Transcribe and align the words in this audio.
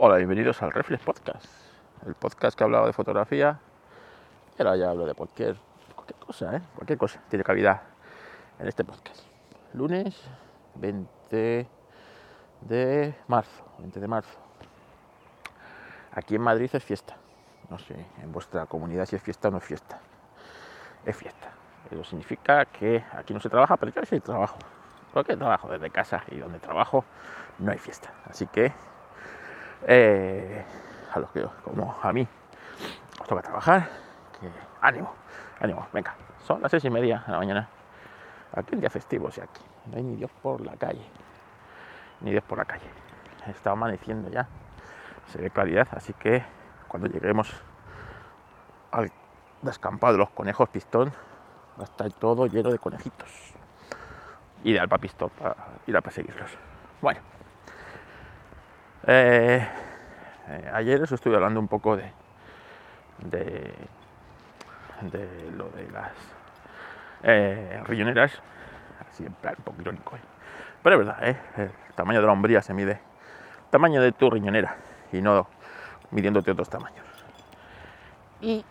Hola, 0.00 0.16
bienvenidos 0.18 0.62
al 0.62 0.70
Reflex 0.70 1.02
Podcast, 1.02 1.44
el 2.06 2.14
podcast 2.14 2.56
que 2.56 2.62
hablaba 2.62 2.86
de 2.86 2.92
fotografía 2.92 3.58
y 4.56 4.62
ahora 4.62 4.76
ya 4.76 4.90
hablo 4.90 5.04
de 5.04 5.14
cualquier, 5.14 5.56
cualquier 5.92 6.20
cosa, 6.20 6.56
¿eh? 6.56 6.62
cualquier 6.76 6.96
cosa 6.96 7.20
tiene 7.28 7.42
cabida 7.42 7.82
en 8.60 8.68
este 8.68 8.84
podcast. 8.84 9.24
Lunes 9.74 10.14
20 10.76 11.66
de 12.60 13.14
marzo, 13.26 13.64
20 13.80 13.98
de 13.98 14.06
marzo. 14.06 14.38
Aquí 16.12 16.36
en 16.36 16.42
Madrid 16.42 16.70
es 16.72 16.84
fiesta, 16.84 17.16
no 17.68 17.80
sé, 17.80 17.96
en 18.22 18.30
vuestra 18.30 18.66
comunidad 18.66 19.04
si 19.04 19.16
es 19.16 19.22
fiesta 19.22 19.48
o 19.48 19.50
no 19.50 19.58
es 19.58 19.64
fiesta. 19.64 19.98
Es 21.04 21.16
fiesta. 21.16 21.48
Eso 21.90 22.04
significa 22.04 22.66
que 22.66 23.04
aquí 23.16 23.34
no 23.34 23.40
se 23.40 23.48
trabaja, 23.48 23.76
pero 23.76 23.90
yo 23.90 24.02
sí 24.04 24.20
trabajo. 24.20 24.58
Porque 25.12 25.36
trabajo 25.36 25.68
desde 25.68 25.90
casa 25.90 26.22
y 26.30 26.36
donde 26.36 26.60
trabajo 26.60 27.04
no 27.58 27.72
hay 27.72 27.78
fiesta. 27.78 28.12
Así 28.26 28.46
que 28.46 28.72
eh, 29.86 30.64
a 31.12 31.18
los 31.18 31.30
que 31.30 31.46
como 31.64 31.96
a 32.02 32.12
mí 32.12 32.26
os 33.20 33.26
toca 33.26 33.42
trabajar, 33.42 33.88
que 34.40 34.50
ánimo, 34.80 35.12
ánimo, 35.60 35.86
venga, 35.92 36.14
son 36.46 36.62
las 36.62 36.70
seis 36.70 36.84
y 36.84 36.90
media 36.90 37.22
de 37.26 37.32
la 37.32 37.38
mañana. 37.38 37.68
Aquí 38.52 38.74
el 38.74 38.80
día 38.80 38.90
festivo, 38.90 39.30
si 39.30 39.40
aquí 39.40 39.62
no 39.86 39.96
hay 39.96 40.02
ni 40.02 40.16
Dios 40.16 40.30
por 40.42 40.60
la 40.60 40.76
calle, 40.76 41.04
ni 42.20 42.30
Dios 42.30 42.44
por 42.44 42.58
la 42.58 42.64
calle. 42.64 42.88
Está 43.46 43.70
amaneciendo 43.72 44.30
ya, 44.30 44.46
se 45.26 45.38
ve 45.38 45.50
claridad, 45.50 45.88
así 45.92 46.12
que 46.14 46.42
cuando 46.86 47.08
lleguemos 47.08 47.52
al 48.90 49.10
descampado 49.62 50.14
de 50.14 50.18
los 50.18 50.30
conejos 50.30 50.68
pistón, 50.68 51.12
va 51.78 51.82
a 51.82 51.84
estar 51.84 52.10
todo 52.12 52.46
lleno 52.46 52.70
de 52.70 52.78
conejitos. 52.78 53.54
Ideal 54.64 54.88
para 54.88 55.00
pistón, 55.00 55.30
para 55.30 55.56
ir 55.86 55.96
a 55.96 56.00
perseguirlos. 56.00 56.50
Bueno. 57.00 57.37
Eh, 59.06 59.66
eh, 60.48 60.70
ayer 60.74 61.00
os 61.02 61.12
estuve 61.12 61.36
hablando 61.36 61.60
un 61.60 61.68
poco 61.68 61.96
de, 61.96 62.10
de, 63.18 63.72
de 65.02 65.50
lo 65.56 65.70
de 65.70 65.90
las 65.90 66.12
eh, 67.22 67.80
riñoneras, 67.84 68.42
así 69.08 69.24
en 69.24 69.32
plan 69.34 69.54
un 69.58 69.64
poco 69.64 69.80
irónico. 69.80 70.16
¿eh? 70.16 70.20
Pero 70.82 71.00
es 71.00 71.06
verdad, 71.06 71.36
el 71.56 71.70
tamaño 71.94 72.20
de 72.20 72.26
la 72.26 72.32
hombría 72.32 72.62
se 72.62 72.74
mide 72.74 72.92
el 72.92 73.70
tamaño 73.70 74.02
de 74.02 74.12
tu 74.12 74.30
riñonera 74.30 74.76
y 75.12 75.20
no 75.20 75.46
midiéndote 76.10 76.50
otros 76.50 76.68
tamaños. 76.68 77.04
Y 78.40 78.64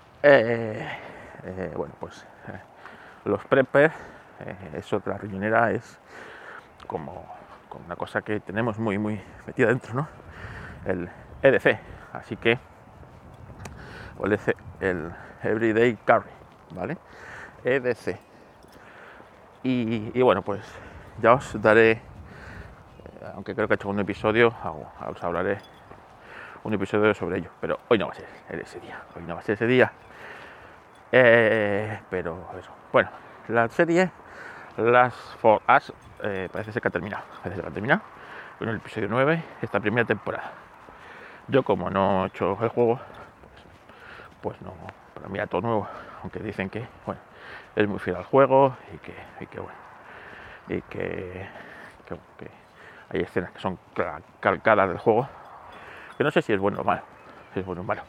bueno, 1.75 1.93
pues 1.99 2.25
los 3.25 3.43
preppers, 3.45 3.93
eso 4.73 4.99
de 4.99 5.11
la 5.11 5.17
riñonera 5.17 5.71
es 5.71 5.99
como, 6.87 7.25
como 7.69 7.85
una 7.85 7.95
cosa 7.95 8.21
que 8.21 8.39
tenemos 8.39 8.79
muy, 8.79 8.97
muy 8.97 9.21
metida 9.45 9.67
dentro, 9.67 9.93
¿no? 9.93 10.07
el 10.85 11.09
EDC, 11.41 11.79
así 12.13 12.35
que 12.37 12.57
el 14.79 15.11
Everyday 15.43 15.97
Carry, 16.05 16.29
¿vale? 16.73 16.97
EDC. 17.63 18.17
Y, 19.63 20.21
bueno, 20.21 20.41
pues 20.41 20.61
ya 21.21 21.33
os 21.33 21.61
daré, 21.61 21.91
eh, 21.91 21.99
aunque 23.35 23.53
creo 23.53 23.67
que 23.67 23.73
he 23.73 23.75
hecho 23.75 23.89
un 23.89 23.99
episodio, 23.99 24.53
os 25.07 25.23
hablaré 25.23 25.57
un 26.63 26.73
episodio 26.73 27.13
sobre 27.13 27.39
ello, 27.39 27.49
pero 27.59 27.79
hoy 27.89 27.97
no 27.97 28.07
va 28.07 28.13
a 28.13 28.15
ser 28.15 28.27
ese 28.49 28.79
día, 28.79 29.01
hoy 29.15 29.23
no 29.23 29.33
va 29.35 29.41
a 29.41 29.43
ser 29.43 29.53
ese 29.53 29.67
día. 29.67 29.91
Eh, 31.11 31.99
pero 32.09 32.49
eso, 32.57 32.71
bueno, 32.91 33.09
la 33.49 33.67
serie 33.69 34.11
Las 34.77 35.13
For 35.39 35.61
Us 35.67 35.93
eh, 36.23 36.49
parece 36.51 36.71
ser 36.71 36.81
que 36.81 36.87
ha 36.87 36.91
terminado, 36.91 37.23
parece 37.43 37.61
que 37.61 37.67
ha 37.67 37.71
terminado. 37.71 38.01
Con 38.59 38.69
el 38.69 38.77
episodio 38.77 39.07
9, 39.09 39.43
esta 39.61 39.79
primera 39.79 40.05
temporada. 40.05 40.51
Yo 41.47 41.63
como 41.63 41.89
no 41.89 42.25
he 42.25 42.27
hecho 42.27 42.57
el 42.61 42.69
juego, 42.69 42.99
pues, 44.41 44.57
pues, 44.57 44.61
no, 44.61 44.73
para 45.13 45.29
mí 45.29 45.37
era 45.37 45.47
todo 45.47 45.61
nuevo, 45.61 45.87
aunque 46.21 46.39
dicen 46.39 46.69
que 46.69 46.87
bueno, 47.05 47.21
es 47.75 47.87
muy 47.87 47.99
fiel 47.99 48.17
al 48.17 48.23
juego 48.23 48.75
y 48.93 48.97
que, 48.97 49.13
y 49.39 49.45
que 49.45 49.59
bueno, 49.59 49.77
y 50.67 50.81
que, 50.81 51.47
hay 53.09 53.21
escenas 53.21 53.51
que 53.51 53.59
son 53.59 53.79
calcadas 54.41 54.89
del 54.89 54.97
juego, 54.97 55.29
que 56.17 56.23
no 56.23 56.31
sé 56.31 56.41
si 56.41 56.51
es 56.51 56.59
bueno 56.59 56.81
o 56.81 56.83
malo, 56.83 57.01
si 57.53 57.61
es 57.61 57.65
bueno 57.65 57.81
o 57.81 57.83
malo, 57.85 58.01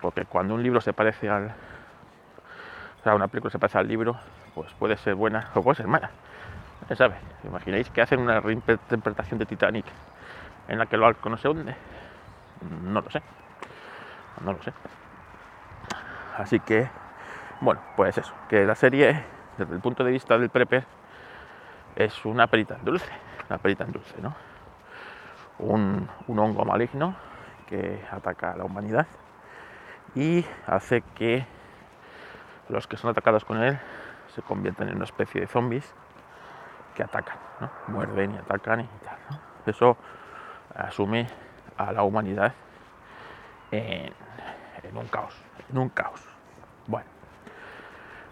porque 0.00 0.24
cuando 0.24 0.54
un 0.54 0.62
libro 0.62 0.80
se 0.80 0.92
parece 0.92 1.28
al, 1.28 1.54
o 3.00 3.02
sea, 3.02 3.14
una 3.14 3.28
película 3.28 3.50
se 3.50 3.58
parece 3.58 3.78
al 3.78 3.88
libro, 3.88 4.16
pues 4.54 4.72
puede 4.74 4.96
ser 4.96 5.14
buena 5.14 5.50
o 5.54 5.62
puede 5.62 5.76
ser 5.76 5.86
mala, 5.86 6.10
ya 6.88 6.96
sabes, 6.96 7.18
imagináis 7.44 7.90
que 7.90 8.02
hacen 8.02 8.20
una 8.20 8.40
reinterpretación 8.40 9.38
de 9.38 9.46
Titanic 9.46 9.86
en 10.68 10.78
la 10.78 10.86
que 10.86 10.96
el 10.96 11.02
barco 11.02 11.28
no 11.28 11.36
se 11.36 11.48
hunde 11.48 11.74
no 12.60 13.00
lo 13.00 13.10
sé. 13.10 13.22
No 14.44 14.52
lo 14.52 14.62
sé. 14.62 14.72
Así 16.36 16.60
que, 16.60 16.88
bueno, 17.60 17.80
pues 17.96 18.18
eso, 18.18 18.32
que 18.48 18.64
la 18.64 18.74
serie, 18.74 19.24
desde 19.56 19.74
el 19.74 19.80
punto 19.80 20.04
de 20.04 20.10
vista 20.10 20.38
del 20.38 20.50
prepper, 20.50 20.84
es 21.96 22.24
una 22.26 22.46
perita 22.46 22.76
en 22.76 22.84
dulce, 22.84 23.10
una 23.48 23.58
perita 23.58 23.84
en 23.84 23.92
dulce, 23.92 24.20
¿no? 24.20 24.34
Un, 25.58 26.08
un 26.26 26.38
hongo 26.38 26.64
maligno 26.64 27.16
que 27.66 28.04
ataca 28.10 28.52
a 28.52 28.56
la 28.56 28.64
humanidad 28.64 29.06
y 30.14 30.44
hace 30.66 31.00
que 31.14 31.46
los 32.68 32.86
que 32.86 32.98
son 32.98 33.10
atacados 33.10 33.44
con 33.44 33.62
él 33.62 33.78
se 34.34 34.42
conviertan 34.42 34.88
en 34.88 34.96
una 34.96 35.04
especie 35.04 35.40
de 35.40 35.46
zombies 35.46 35.94
que 36.96 37.02
atacan, 37.02 37.36
muerden 37.88 38.34
y 38.34 38.38
atacan 38.38 38.80
y 38.80 38.88
tal. 39.04 39.18
¿no? 39.30 39.38
Eso 39.66 39.96
asume 40.74 41.26
a 41.76 41.92
la 41.92 42.02
humanidad 42.02 42.52
en, 43.70 44.12
un 44.94 45.06
caos, 45.08 45.36
en 45.70 45.78
un 45.78 45.90
caos. 45.90 46.26
Bueno, 46.86 47.06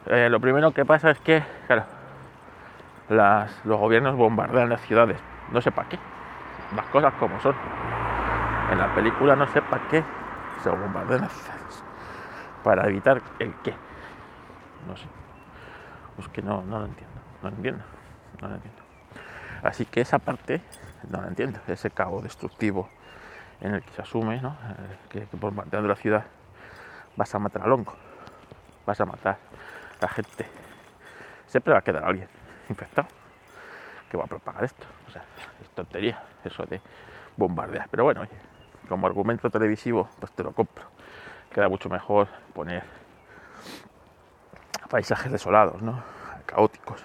eh, 0.07 0.29
lo 0.31 0.41
primero 0.41 0.73
que 0.73 0.85
pasa 0.87 1.11
es 1.11 1.21
que, 1.21 1.43
claro, 1.67 1.85
los 3.09 3.79
gobiernos 3.79 4.17
bombardean 4.17 4.71
las 4.71 4.81
ciudades, 4.81 5.19
no 5.53 5.61
sé 5.61 5.71
para 5.71 5.89
qué, 5.91 5.99
las 6.75 6.87
cosas 6.87 7.13
como 7.15 7.39
son. 7.41 7.55
En 8.71 8.79
la 8.79 8.95
película 8.95 9.37
no 9.37 9.47
sé 9.49 9.61
para 9.61 9.87
qué 9.89 10.03
se 10.63 10.71
bombardean 10.71 11.21
las 11.21 11.33
ciudades, 11.33 11.85
para 12.63 12.89
evitar 12.89 13.21
el 13.41 13.55
qué, 13.63 13.75
no 14.89 14.97
sé, 14.97 15.07
pues 16.17 16.29
que 16.29 16.41
no, 16.41 16.63
no 16.63 16.79
lo 16.79 16.87
entiendo, 16.87 17.21
no 17.43 17.51
lo 17.51 17.57
entiendo, 17.57 17.85
Así 19.63 19.87
que 19.87 20.01
esa 20.01 20.19
parte 20.19 20.61
no 21.09 21.21
la 21.21 21.29
entiendo, 21.29 21.61
ese 21.67 21.91
caos 21.91 22.23
destructivo 22.23 22.89
en 23.61 23.75
el 23.75 23.83
que 23.83 23.91
se 23.93 24.03
asume 24.03 24.41
¿no? 24.41 24.51
Eh, 24.51 24.99
que, 25.09 25.21
por 25.37 25.53
matar 25.53 25.83
la 25.83 25.97
ciudad 25.97 26.25
vas 27.17 27.35
a 27.35 27.39
matar 27.39 27.63
al 27.63 27.73
hongo, 27.73 27.95
vas 28.85 29.01
a 29.01 29.07
matar 29.07 29.35
a 29.35 30.03
la 30.03 30.09
gente. 30.09 30.47
Siempre 31.47 31.73
va 31.73 31.79
a 31.79 31.83
quedar 31.83 32.05
alguien 32.05 32.29
infectado 32.69 33.09
que 34.11 34.17
va 34.17 34.25
a 34.25 34.27
propagar 34.27 34.65
esto. 34.65 34.85
O 35.07 35.11
sea, 35.11 35.23
es 35.63 35.71
tontería 35.71 36.23
eso 36.45 36.65
de 36.67 36.81
bombardear. 37.37 37.89
Pero 37.89 38.05
bueno, 38.05 38.27
como 38.89 39.07
argumento 39.07 39.49
televisivo, 39.51 40.09
pues 40.19 40.33
te 40.33 40.43
lo 40.43 40.53
compro. 40.53 40.85
Queda 41.53 41.69
mucho 41.69 41.89
mejor 41.89 42.27
poner 42.53 42.83
paisajes 44.91 45.31
desolados, 45.31 45.81
¿no? 45.81 46.03
caóticos, 46.47 47.05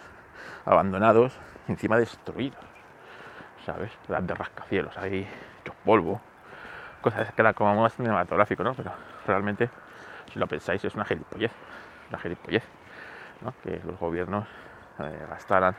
abandonados, 0.66 1.38
encima 1.68 1.98
destruidos. 1.98 2.60
¿Sabes? 3.66 3.92
de 4.08 4.34
rascacielos 4.34 4.98
ahí, 4.98 5.28
hechos 5.62 5.76
polvo, 5.86 6.22
cosas 7.02 7.28
que 7.28 7.34
queda 7.34 7.54
como 7.54 7.82
más 7.82 7.94
cinematográfico, 7.94 8.64
¿no? 8.64 8.74
Pero 8.74 8.92
realmente, 9.28 9.70
si 10.32 10.40
lo 10.40 10.48
pensáis, 10.48 10.84
es 10.84 10.96
una 10.96 11.06
gilipollez, 11.06 11.52
una 12.10 12.20
gilipollez, 12.20 12.64
¿no? 13.42 13.54
Que 13.62 13.82
los 13.86 14.00
gobiernos 14.00 14.48
eh, 15.00 15.26
gastaran 15.30 15.76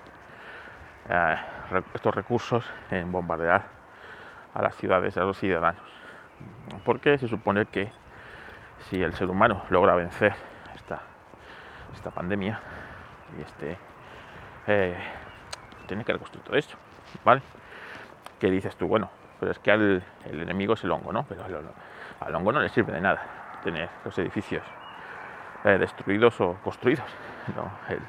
eh, 1.09 1.37
estos 1.95 2.15
recursos 2.15 2.65
en 2.91 3.11
bombardear 3.11 3.65
a 4.55 4.63
las 4.63 4.77
ciudades, 4.77 5.17
a 5.17 5.23
los 5.23 5.39
ciudadanos. 5.39 5.83
Porque 6.85 7.19
se 7.19 7.29
supone 7.29 7.67
que 7.67 7.91
si 8.89 9.03
el 9.03 9.15
ser 9.15 9.29
humano 9.29 9.63
logra 9.71 9.95
vencer 9.95 10.35
esta, 10.75 11.01
esta 11.93 12.11
pandemia 12.11 12.61
y 13.39 13.43
este 13.43 13.90
eh, 14.71 14.95
tiene 15.87 16.05
que 16.05 16.13
reconstruir 16.13 16.45
todo 16.45 16.57
esto, 16.57 16.77
¿vale? 17.25 17.43
¿Qué 18.39 18.51
dices 18.51 18.77
tú? 18.77 18.87
Bueno, 18.87 19.11
pero 19.41 19.51
es 19.51 19.59
que 19.59 19.73
al, 19.73 20.03
el 20.27 20.43
enemigo 20.43 20.75
es 20.75 20.85
el 20.85 20.93
hongo, 20.93 21.13
¿no? 21.13 21.25
Pero 21.29 21.45
al, 21.45 22.35
hongo 22.35 22.53
no 22.53 22.61
le 22.61 22.69
sirve 22.69 22.93
de 22.93 23.01
nada 23.01 23.21
tener 23.65 23.89
los 24.05 24.17
edificios 24.19 24.63
eh, 25.65 25.77
destruidos 25.79 26.41
o 26.41 26.55
construidos. 26.63 27.07
No, 27.57 27.69
él 27.89 28.01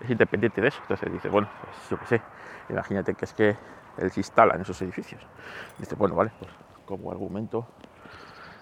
es 0.00 0.10
independiente 0.10 0.60
de 0.60 0.68
eso. 0.68 0.80
Entonces 0.82 1.12
dice, 1.12 1.28
bueno, 1.28 1.48
pues 1.62 1.88
yo 1.88 1.98
qué 1.98 2.06
sé, 2.06 2.22
imagínate 2.68 3.14
que 3.14 3.24
es 3.24 3.32
que 3.32 3.56
él 3.98 4.10
se 4.10 4.20
instala 4.20 4.54
en 4.54 4.62
esos 4.62 4.80
edificios. 4.82 5.22
Dice, 5.78 5.94
bueno, 5.94 6.16
vale, 6.16 6.32
pues 6.38 6.50
como 6.84 7.12
argumento 7.12 7.68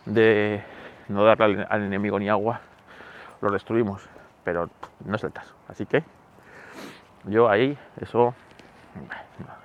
de 0.05 0.63
no 1.09 1.25
darle 1.25 1.67
al, 1.69 1.83
enemigo 1.85 2.19
ni 2.19 2.29
agua, 2.29 2.61
lo 3.41 3.51
destruimos, 3.51 4.07
pero 4.43 4.69
no 5.05 5.17
es 5.17 5.25
el 5.25 5.33
caso. 5.33 5.55
Así 5.69 5.87
que 5.87 6.05
yo 7.25 7.49
ahí 7.49 7.79
eso 8.01 8.35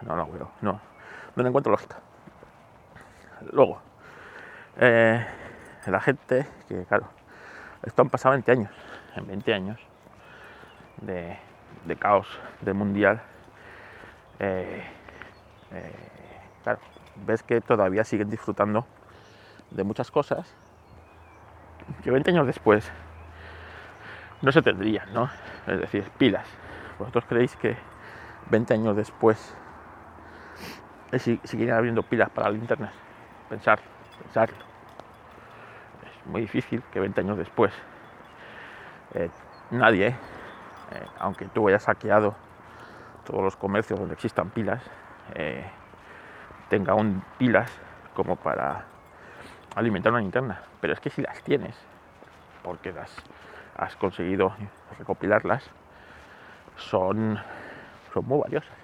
no, 0.01 0.15
lo 0.15 0.27
veo, 0.27 0.51
no, 0.61 0.79
no 1.35 1.43
le 1.43 1.49
encuentro 1.49 1.71
lógica. 1.71 1.97
Luego, 3.51 3.79
eh, 4.77 5.25
la 5.85 5.99
gente, 5.99 6.47
que 6.67 6.83
claro, 6.85 7.07
esto 7.83 8.01
han 8.01 8.09
pasado 8.09 8.33
20 8.33 8.51
años, 8.51 8.71
en 9.15 9.27
20 9.27 9.53
años 9.53 9.79
de, 11.01 11.37
caos 11.97 12.27
del 12.61 12.75
mundial, 12.75 13.21
eh, 14.39 14.83
eh, 15.71 15.95
claro, 16.63 16.79
ves 17.25 17.43
que 17.43 17.61
todavía 17.61 18.03
siguen 18.03 18.29
disfrutando 18.29 18.85
de 19.71 19.83
muchas 19.83 20.11
cosas 20.11 20.53
que 22.03 22.11
20 22.11 22.31
años 22.31 22.47
después 22.47 22.91
no 24.41 24.51
se 24.51 24.61
tendrían, 24.61 25.13
¿no? 25.13 25.29
Es 25.67 25.79
decir, 25.79 26.09
pilas. 26.17 26.45
¿Vosotros 26.99 27.23
creéis 27.29 27.55
que 27.55 27.77
20 28.49 28.73
años 28.73 28.95
después 28.95 29.55
seguirían 31.45 31.77
abriendo 31.77 32.03
pilas 32.03 32.29
para 32.29 32.49
el 32.49 32.57
internet? 32.57 32.91
Pensar, 33.47 33.79
pensarlo. 34.21 34.57
Es 36.05 36.27
muy 36.27 36.41
difícil 36.41 36.83
que 36.91 36.99
20 36.99 37.21
años 37.21 37.37
después 37.37 37.73
eh, 39.15 39.29
nadie, 39.71 40.07
eh, 40.07 40.15
aunque 41.19 41.45
tú 41.45 41.69
hayas 41.69 41.83
saqueado 41.83 42.35
todos 43.25 43.43
los 43.43 43.55
comercios 43.55 43.97
donde 43.97 44.15
existan 44.15 44.49
pilas, 44.49 44.83
eh, 45.35 45.65
tenga 46.67 46.95
un 46.95 47.23
pilas 47.37 47.71
como 48.13 48.35
para 48.35 48.83
alimentar 49.73 50.11
una 50.11 50.21
linterna. 50.21 50.63
Pero 50.81 50.91
es 50.91 50.99
que 50.99 51.09
si 51.09 51.21
las 51.21 51.41
tienes, 51.43 51.75
porque 52.61 52.91
las 52.91 53.15
has 53.77 53.95
conseguido 53.95 54.53
recopilarlas, 54.97 55.71
son, 56.79 57.39
son 58.13 58.25
muy 58.25 58.39
valiosas, 58.39 58.77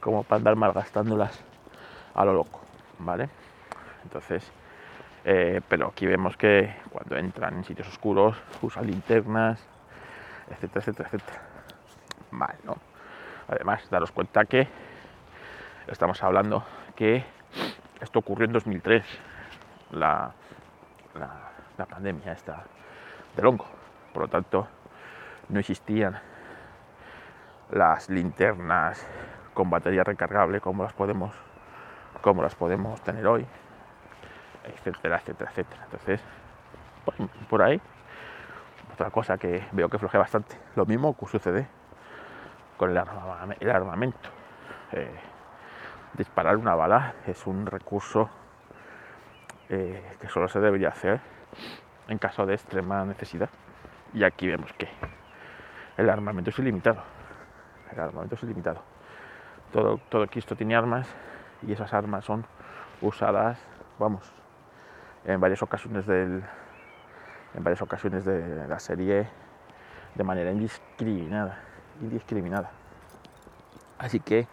como 0.00 0.22
para 0.22 0.38
andar 0.38 0.56
malgastándolas 0.56 1.42
a 2.14 2.24
lo 2.24 2.32
loco, 2.32 2.60
¿vale? 2.98 3.28
Entonces, 4.04 4.50
eh, 5.24 5.60
pero 5.68 5.88
aquí 5.88 6.06
vemos 6.06 6.36
que 6.36 6.74
cuando 6.90 7.16
entran 7.16 7.56
en 7.56 7.64
sitios 7.64 7.88
oscuros 7.88 8.36
usan 8.62 8.86
linternas, 8.86 9.60
etcétera, 10.48 10.80
etcétera, 10.80 11.08
etcétera. 11.08 11.42
Mal, 12.30 12.56
¿no? 12.64 12.76
Además, 13.48 13.88
daros 13.90 14.12
cuenta 14.12 14.44
que 14.44 14.68
estamos 15.88 16.22
hablando 16.22 16.64
que 16.94 17.24
esto 18.00 18.18
ocurrió 18.18 18.46
en 18.46 18.52
2003, 18.52 19.04
la, 19.92 20.32
la, 21.78 21.86
pandemia 21.86 22.32
esta 22.32 22.64
del 23.34 23.46
hongo. 23.46 23.66
Por 24.12 24.22
lo 24.22 24.28
tanto, 24.28 24.66
no 25.48 25.60
existían 25.60 26.18
las 27.70 28.08
linternas 28.08 29.06
con 29.54 29.70
batería 29.70 30.04
recargable 30.04 30.60
como 30.60 30.82
las 30.82 30.92
podemos 30.92 31.34
como 32.20 32.42
las 32.42 32.54
podemos 32.54 33.00
tener 33.02 33.26
hoy 33.26 33.46
etcétera 34.64 35.16
etcétera 35.16 35.50
etcétera 35.50 35.84
entonces 35.84 36.20
por, 37.48 37.62
ahí 37.62 37.80
otra 38.92 39.10
cosa 39.10 39.38
que 39.38 39.64
veo 39.72 39.88
que 39.88 39.98
flojea 39.98 40.20
bastante 40.20 40.56
lo 40.74 40.86
mismo 40.86 41.16
que 41.16 41.26
sucede 41.26 41.66
con 42.76 42.90
el, 42.90 43.70
armamento 43.70 44.28
eh, 44.92 45.10
disparar 46.14 46.56
una 46.56 46.74
bala 46.74 47.14
es 47.26 47.46
un 47.46 47.66
recurso 47.66 48.28
eh, 49.68 50.16
que 50.20 50.28
solo 50.28 50.48
se 50.48 50.60
debería 50.60 50.88
hacer 50.88 51.20
en 52.08 52.18
caso 52.18 52.46
de 52.46 52.54
extrema 52.54 53.04
necesidad. 53.04 53.50
Y 54.14 54.24
aquí 54.24 54.46
vemos 54.46 54.72
que 54.74 54.88
el 55.96 56.08
armamento 56.08 56.50
es 56.50 56.58
ilimitado. 56.58 57.02
El 57.96 58.02
armamento 58.02 58.34
es 58.34 58.42
ilimitado. 58.42 58.82
Todo, 59.72 59.98
todo 60.08 60.26
Cristo 60.26 60.54
tiene 60.54 60.76
armas 60.76 61.08
y 61.66 61.72
esas 61.72 61.92
armas 61.92 62.24
son 62.24 62.44
usadas, 63.00 63.58
vamos, 63.98 64.32
en 65.24 65.40
varias 65.40 65.62
ocasiones 65.62 66.06
del, 66.06 66.44
en 67.54 67.64
varias 67.64 67.82
ocasiones 67.82 68.24
de 68.24 68.68
la 68.68 68.78
serie 68.78 69.28
de 70.14 70.24
manera 70.24 70.50
indiscriminada, 70.50 71.58
indiscriminada. 72.00 72.70
Así 73.98 74.20
que, 74.20 74.46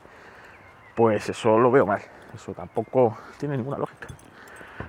pues 0.95 1.29
eso 1.29 1.59
lo 1.59 1.71
veo 1.71 1.85
mal. 1.85 2.01
Eso 2.33 2.53
tampoco 2.53 3.17
tiene 3.37 3.57
ninguna 3.57 3.77
lógica. 3.77 4.07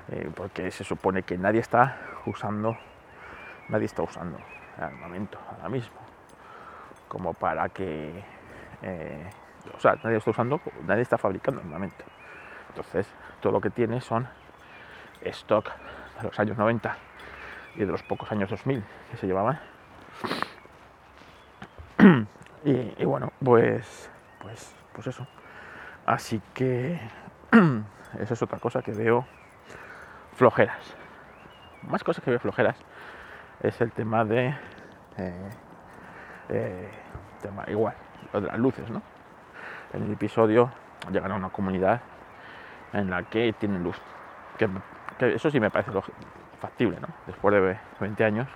Eh, 0.08 0.30
porque 0.34 0.70
se 0.70 0.84
supone 0.84 1.22
que 1.22 1.36
nadie 1.38 1.60
está 1.60 1.96
usando, 2.26 2.76
nadie 3.68 3.86
está 3.86 4.02
usando 4.02 4.38
el 4.78 4.84
armamento 4.84 5.38
ahora 5.50 5.68
mismo, 5.68 5.96
como 7.08 7.34
para 7.34 7.68
que, 7.68 8.24
eh, 8.84 9.30
o 9.74 9.80
sea, 9.80 9.96
nadie 10.02 10.18
está 10.18 10.30
usando, 10.30 10.60
nadie 10.86 11.02
está 11.02 11.16
fabricando 11.16 11.60
armamento. 11.62 12.04
Entonces, 12.68 13.06
todo 13.40 13.52
lo 13.52 13.60
que 13.60 13.70
tiene 13.70 14.00
son 14.02 14.28
stock 15.22 15.70
de 16.20 16.28
los 16.28 16.38
años 16.38 16.58
90 16.58 16.96
y 17.76 17.80
de 17.80 17.86
los 17.86 18.02
pocos 18.02 18.30
años 18.30 18.50
2000 18.50 18.84
que 19.10 19.16
se 19.16 19.26
llevaban. 19.26 19.58
y, 22.64 23.04
bueno, 23.04 23.32
pues, 23.42 24.10
pues, 24.40 24.74
pues 24.92 25.06
eso. 25.06 25.26
Así 26.04 26.42
que 26.52 27.00
eso 28.20 28.34
es 28.34 28.42
otra 28.42 28.58
cosa 28.58 28.82
que 28.82 28.92
veo 28.92 29.26
flojeras. 30.34 30.94
Más 31.82 32.04
cosas 32.04 32.22
que 32.22 32.30
veo 32.30 32.40
flojeras 32.40 32.76
es 33.62 33.80
el 33.80 33.92
tema 33.92 34.24
de. 34.26 34.54
Eh, 35.16 35.50
eh, 36.50 36.90
tema 37.40 37.64
igual, 37.68 37.94
de 38.40 38.48
las 38.48 38.58
luces, 38.58 38.90
¿no? 38.90 39.02
En 39.92 40.04
el 40.04 40.12
episodio 40.12 40.70
llegan 41.10 41.32
a 41.32 41.34
una 41.36 41.50
comunidad 41.50 42.00
en 42.92 43.10
la 43.10 43.22
que 43.24 43.52
tienen 43.52 43.82
luz. 43.82 44.00
Que, 44.58 44.68
eso 45.34 45.50
sí 45.50 45.60
me 45.60 45.70
parece 45.70 45.92
factible, 46.60 46.98
¿no? 47.00 47.08
Después 47.26 47.54
de 47.54 47.78
20 48.00 48.24
años, 48.24 48.48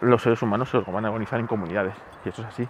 los 0.00 0.22
seres 0.22 0.42
humanos 0.42 0.70
se 0.70 0.78
van 0.78 1.04
a 1.04 1.08
organizar 1.08 1.38
en 1.38 1.46
comunidades. 1.46 1.94
Y 2.24 2.30
eso 2.30 2.42
es 2.42 2.48
así. 2.48 2.68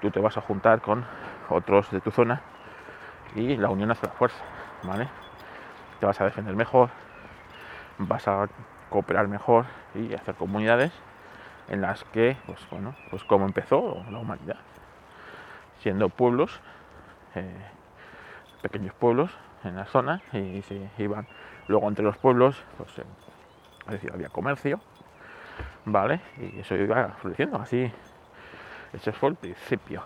Tú 0.00 0.10
te 0.10 0.20
vas 0.20 0.36
a 0.36 0.40
juntar 0.40 0.80
con 0.80 1.04
otros 1.48 1.90
de 1.90 2.00
tu 2.00 2.10
zona 2.10 2.42
y 3.34 3.56
la 3.56 3.70
unión 3.70 3.90
hace 3.90 4.06
la 4.06 4.12
fuerza, 4.12 4.42
¿vale? 4.82 5.08
Te 6.00 6.06
vas 6.06 6.20
a 6.20 6.24
defender 6.24 6.54
mejor, 6.54 6.90
vas 7.98 8.28
a 8.28 8.48
cooperar 8.90 9.28
mejor 9.28 9.64
y 9.94 10.14
hacer 10.14 10.34
comunidades 10.34 10.92
en 11.68 11.80
las 11.80 12.04
que, 12.04 12.36
pues 12.46 12.60
bueno, 12.70 12.94
pues 13.10 13.24
como 13.24 13.46
empezó 13.46 14.04
la 14.10 14.18
humanidad, 14.18 14.58
siendo 15.84 16.08
pueblos, 16.08 16.62
eh, 17.34 17.44
pequeños 18.62 18.94
pueblos 18.94 19.30
en 19.64 19.76
la 19.76 19.84
zona 19.84 20.22
y 20.32 20.62
se 20.62 20.88
iban 20.96 21.26
luego 21.68 21.86
entre 21.88 22.02
los 22.02 22.16
pueblos, 22.16 22.56
pues 22.78 22.90
es 22.98 23.90
decir, 23.90 24.10
había 24.10 24.30
comercio, 24.30 24.80
¿vale? 25.84 26.22
Y 26.38 26.60
eso 26.60 26.74
iba 26.74 27.08
floreciendo, 27.20 27.58
así, 27.58 27.92
ese 28.94 29.12
fue 29.12 29.28
el 29.28 29.34
principio 29.34 30.02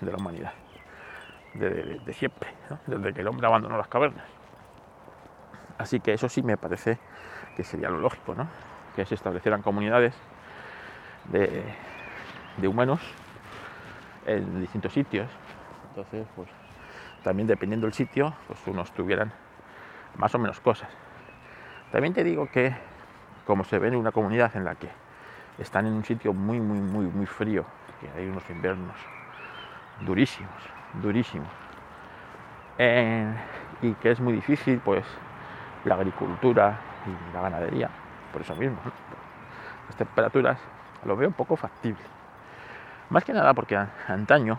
de 0.00 0.10
la 0.10 0.16
humanidad, 0.16 0.54
de, 1.52 2.00
siempre, 2.14 2.48
desde 2.86 3.12
que 3.12 3.20
el 3.20 3.28
hombre 3.28 3.46
abandonó 3.46 3.76
las 3.76 3.88
cavernas. 3.88 4.24
Así 5.76 6.00
que 6.00 6.14
eso 6.14 6.30
sí 6.30 6.42
me 6.42 6.56
parece 6.56 6.98
que 7.54 7.64
sería 7.64 7.90
lo 7.90 8.00
lógico, 8.00 8.34
¿no? 8.34 8.48
Que 8.96 9.04
se 9.04 9.14
establecieran 9.14 9.60
comunidades 9.60 10.14
de, 11.26 11.62
humanos 12.66 13.02
en 14.28 14.60
distintos 14.60 14.92
sitios. 14.92 15.28
Entonces, 15.88 16.26
pues 16.36 16.48
también 17.22 17.46
dependiendo 17.46 17.86
del 17.86 17.94
sitio, 17.94 18.34
pues 18.46 18.58
unos 18.66 18.92
tuvieran 18.92 19.32
más 20.16 20.34
o 20.34 20.38
menos 20.38 20.60
cosas. 20.60 20.88
También 21.90 22.12
te 22.12 22.22
digo 22.22 22.48
que 22.50 22.74
como 23.46 23.64
se 23.64 23.78
ve 23.78 23.88
en 23.88 23.96
una 23.96 24.12
comunidad 24.12 24.54
en 24.56 24.64
la 24.64 24.74
que 24.74 24.88
están 25.58 25.86
en 25.86 25.94
un 25.94 26.04
sitio 26.04 26.32
muy, 26.32 26.60
muy, 26.60 26.78
muy, 26.78 27.06
muy 27.06 27.26
frío, 27.26 27.64
que 28.00 28.08
hay 28.10 28.28
unos 28.28 28.48
inviernos 28.50 28.94
durísimos, 30.00 30.52
durísimos, 31.02 31.48
eh, 32.76 33.34
y 33.82 33.94
que 33.94 34.10
es 34.10 34.20
muy 34.20 34.34
difícil, 34.34 34.80
pues 34.84 35.04
la 35.84 35.94
agricultura 35.94 36.78
y 37.06 37.34
la 37.34 37.40
ganadería, 37.40 37.90
por 38.32 38.42
eso 38.42 38.54
mismo. 38.54 38.78
Las 39.86 39.96
temperaturas 39.96 40.58
lo 41.04 41.16
veo 41.16 41.28
un 41.28 41.34
poco 41.34 41.56
factible. 41.56 42.17
Más 43.10 43.24
que 43.24 43.32
nada 43.32 43.54
porque 43.54 43.76
antaño 44.06 44.58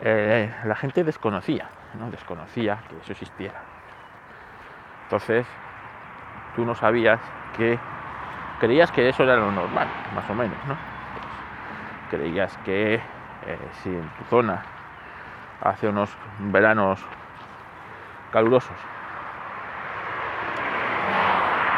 eh, 0.00 0.52
la 0.64 0.74
gente 0.74 1.04
desconocía, 1.04 1.68
¿no? 1.98 2.10
desconocía 2.10 2.78
que 2.88 2.96
eso 2.98 3.12
existiera. 3.12 3.60
Entonces, 5.04 5.46
tú 6.54 6.64
no 6.64 6.74
sabías 6.74 7.20
que 7.56 7.78
creías 8.60 8.90
que 8.92 9.08
eso 9.08 9.22
era 9.24 9.36
lo 9.36 9.50
normal, 9.50 9.88
más 10.14 10.28
o 10.28 10.34
menos, 10.34 10.58
¿no? 10.66 10.76
creías 12.10 12.56
que 12.58 12.94
eh, 12.94 13.58
si 13.82 13.88
en 13.88 14.08
tu 14.18 14.24
zona 14.24 14.62
hace 15.62 15.88
unos 15.88 16.14
veranos 16.38 17.00
calurosos 18.30 18.76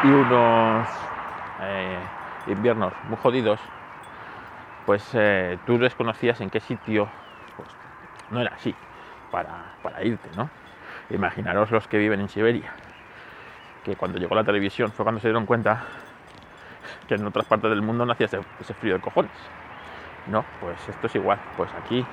y 0.02 0.08
unos 0.08 0.88
eh, 1.60 1.98
inviernos 2.48 2.92
muy 3.08 3.16
jodidos, 3.22 3.60
pues 4.86 5.08
eh, 5.14 5.58
tú 5.66 5.78
desconocías 5.78 6.40
en 6.40 6.50
qué 6.50 6.60
sitio 6.60 7.08
pues, 7.56 7.68
no 8.30 8.40
era 8.40 8.54
así 8.54 8.74
para, 9.30 10.02
irte, 10.02 10.28
¿no? 10.36 10.48
Imaginaros 11.10 11.70
los 11.70 11.88
que 11.88 11.98
viven 11.98 12.20
en 12.20 12.28
Siberia, 12.28 12.72
que 13.84 13.96
cuando 13.96 14.18
llegó 14.18 14.34
la 14.34 14.44
televisión 14.44 14.92
fue 14.92 15.04
cuando 15.04 15.20
se 15.20 15.28
dieron 15.28 15.44
cuenta 15.44 15.82
que 17.08 17.14
en 17.14 17.26
otras 17.26 17.44
partes 17.46 17.70
del 17.70 17.82
mundo 17.82 18.06
no 18.06 18.12
hacía 18.12 18.26
ese, 18.26 18.74
frío 18.74 18.94
de 18.94 19.00
cojones. 19.00 19.32
No, 20.28 20.44
pues 20.60 20.88
esto 20.88 21.06
es 21.06 21.14
igual. 21.16 21.38
Pues 21.56 21.70
aquí, 21.74 22.06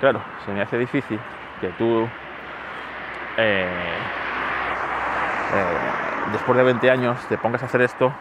claro, 0.00 0.22
se 0.44 0.52
me 0.52 0.62
hace 0.62 0.78
difícil 0.78 1.20
que 1.60 1.68
tú, 1.70 2.08
eh, 3.36 3.68
eh, 5.54 5.78
después 6.32 6.56
de 6.56 6.64
20 6.64 6.90
años, 6.90 7.20
te 7.28 7.36
pongas 7.38 7.62
a 7.62 7.66
hacer 7.66 7.82
esto 7.82 8.12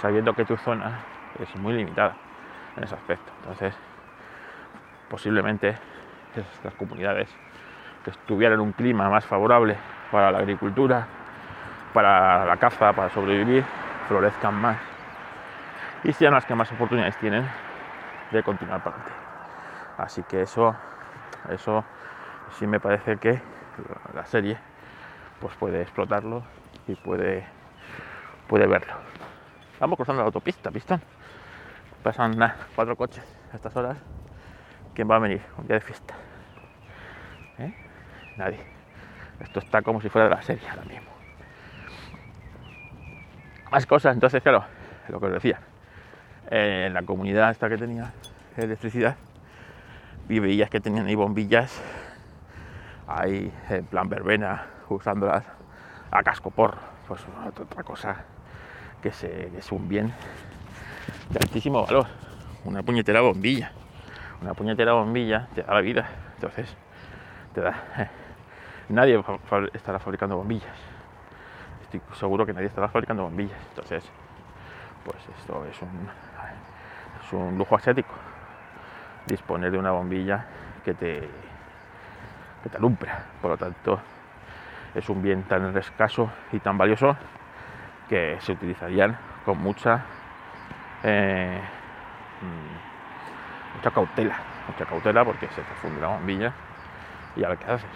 sabiendo 0.00 0.34
que 0.34 0.44
tu 0.44 0.56
zona 0.56 1.00
es 1.40 1.56
muy 1.56 1.72
limitada 1.72 2.14
en 2.78 2.84
ese 2.84 2.94
aspecto. 2.94 3.30
Entonces, 3.40 3.74
posiblemente 5.10 5.76
las 6.64 6.74
comunidades 6.74 7.28
que 8.04 8.10
estuvieran 8.10 8.60
en 8.60 8.60
un 8.60 8.72
clima 8.72 9.08
más 9.10 9.26
favorable 9.26 9.76
para 10.10 10.30
la 10.30 10.38
agricultura, 10.38 11.06
para 11.92 12.44
la 12.44 12.56
caza, 12.56 12.92
para 12.92 13.10
sobrevivir, 13.10 13.64
florezcan 14.06 14.54
más 14.54 14.78
y 16.04 16.12
sean 16.12 16.32
las 16.32 16.46
que 16.46 16.54
más 16.54 16.70
oportunidades 16.72 17.16
tienen 17.18 17.46
de 18.30 18.42
continuar 18.42 18.82
para 18.82 18.96
adelante. 18.96 19.18
Así 19.98 20.22
que 20.22 20.42
eso, 20.42 20.76
eso 21.50 21.84
sí 22.58 22.66
me 22.66 22.78
parece 22.78 23.16
que 23.16 23.40
la 24.14 24.24
serie 24.26 24.58
pues 25.40 25.54
puede 25.56 25.82
explotarlo 25.82 26.42
y 26.86 26.94
puede, 26.94 27.44
puede 28.46 28.66
verlo. 28.66 28.94
Vamos 29.80 29.96
cruzando 29.96 30.22
la 30.22 30.26
autopista, 30.26 30.70
pistón. 30.70 31.00
Pasan 32.02 32.38
cuatro 32.74 32.96
coches 32.96 33.24
a 33.52 33.56
estas 33.56 33.74
horas. 33.76 33.98
¿Quién 34.94 35.10
va 35.10 35.16
a 35.16 35.18
venir? 35.18 35.40
Un 35.58 35.66
día 35.66 35.76
de 35.76 35.80
fiesta. 35.80 36.14
¿Eh? 37.58 37.74
Nadie. 38.36 38.60
Esto 39.40 39.60
está 39.60 39.82
como 39.82 40.00
si 40.00 40.08
fuera 40.08 40.28
de 40.28 40.34
la 40.34 40.42
serie 40.42 40.68
ahora 40.68 40.84
mismo. 40.84 41.08
Más 43.70 43.86
cosas, 43.86 44.14
entonces, 44.14 44.42
claro, 44.42 44.64
lo 45.08 45.20
que 45.20 45.26
os 45.26 45.32
decía. 45.32 45.60
En 46.50 46.94
la 46.94 47.02
comunidad 47.02 47.50
esta 47.50 47.68
que 47.68 47.76
tenía 47.76 48.12
electricidad, 48.56 49.16
veías 50.28 50.70
que 50.70 50.80
tenían 50.80 51.06
ahí 51.06 51.14
bombillas, 51.14 51.80
ahí 53.06 53.52
en 53.68 53.84
plan 53.86 54.08
verbena, 54.08 54.66
usándolas 54.88 55.44
a 56.10 56.22
casco 56.22 56.50
por, 56.50 56.76
pues 57.06 57.24
otra 57.46 57.82
cosa 57.82 58.24
que, 59.02 59.12
se, 59.12 59.56
es 59.56 59.70
un 59.70 59.88
bien 59.88 60.12
de 61.30 61.38
altísimo 61.38 61.84
valor. 61.84 62.06
Una 62.64 62.82
puñetera 62.82 63.20
bombilla. 63.20 63.72
Una 64.42 64.54
puñetera 64.54 64.92
bombilla 64.92 65.48
te 65.54 65.62
da 65.62 65.74
la 65.74 65.80
vida. 65.80 66.08
Entonces, 66.34 66.74
te 67.54 67.60
da. 67.60 67.74
Eh, 67.98 68.08
nadie 68.88 69.22
estará 69.72 69.98
fabricando 69.98 70.36
bombillas. 70.36 70.76
Estoy 71.82 72.00
seguro 72.14 72.46
que 72.46 72.52
nadie 72.52 72.66
estará 72.66 72.88
fabricando 72.88 73.24
bombillas. 73.24 73.58
Entonces, 73.70 74.04
pues 75.04 75.16
esto 75.38 75.64
es 75.66 75.82
un, 75.82 76.08
es 77.24 77.32
un 77.32 77.58
lujo 77.58 77.76
asiático. 77.76 78.14
Disponer 79.26 79.70
de 79.70 79.78
una 79.78 79.90
bombilla 79.90 80.44
que 80.84 80.94
te, 80.94 81.28
que 82.62 82.68
te 82.70 82.76
alumbra. 82.76 83.24
Por 83.40 83.50
lo 83.52 83.56
tanto, 83.56 84.00
es 84.94 85.08
un 85.08 85.22
bien 85.22 85.42
tan 85.44 85.76
escaso 85.76 86.30
y 86.52 86.60
tan 86.60 86.78
valioso 86.78 87.16
que 88.08 88.38
se 88.40 88.52
utilizarían 88.52 89.18
con 89.44 89.58
mucha 89.58 90.04
eh, 91.04 91.60
mm, 92.42 93.76
mucha 93.76 93.90
cautela 93.90 94.36
mucha 94.68 94.84
cautela 94.84 95.24
porque 95.24 95.48
se 95.48 95.62
te 95.62 95.74
funde 95.74 96.00
la 96.00 96.08
bombilla. 96.08 96.52
Y 97.36 97.44
a 97.44 97.48
ver 97.48 97.58
qué 97.58 97.70
haces 97.70 97.90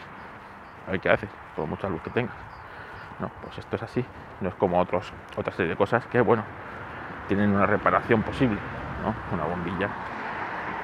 a 0.86 0.90
ver 0.90 1.00
qué 1.00 1.10
haces 1.10 1.28
por 1.54 1.66
mucha 1.66 1.88
luz 1.88 2.00
que 2.02 2.10
tengas. 2.10 2.34
No 3.20 3.30
pues 3.42 3.58
esto 3.58 3.76
es 3.76 3.82
así. 3.82 4.04
No 4.40 4.48
es 4.48 4.54
como 4.56 4.80
otros 4.80 5.12
otra 5.36 5.52
serie 5.52 5.70
de 5.70 5.76
cosas 5.76 6.04
que 6.06 6.20
bueno 6.20 6.44
tienen 7.28 7.54
una 7.54 7.66
reparación 7.66 8.22
posible 8.22 8.58
¿no? 9.04 9.14
una 9.34 9.44
bombilla 9.44 9.88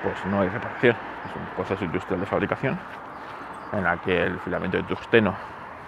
pues 0.02 0.24
no 0.26 0.40
hay 0.40 0.48
reparación. 0.48 0.96
Es 1.28 1.36
un 1.36 1.46
proceso 1.56 1.84
industrial 1.84 2.20
de 2.20 2.26
fabricación 2.26 2.78
en 3.72 3.84
la 3.84 3.96
que 3.98 4.22
el 4.22 4.38
filamento 4.40 4.76
de 4.76 4.82
tungsteno 4.84 5.34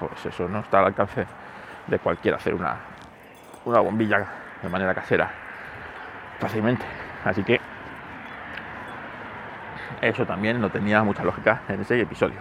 pues 0.00 0.26
eso 0.26 0.48
no 0.48 0.60
está 0.60 0.80
al 0.80 0.86
alcance 0.86 1.26
de 1.86 1.98
cualquiera 1.98 2.36
hacer 2.36 2.54
una 2.54 2.76
una 3.64 3.80
bombilla 3.80 4.26
de 4.62 4.68
manera 4.68 4.94
casera 4.94 5.49
fácilmente. 6.40 6.84
Así 7.24 7.42
que 7.44 7.60
eso 10.00 10.26
también 10.26 10.60
no 10.60 10.70
tenía 10.70 11.02
mucha 11.02 11.22
lógica 11.22 11.62
en 11.68 11.80
ese 11.80 12.00
episodio. 12.00 12.40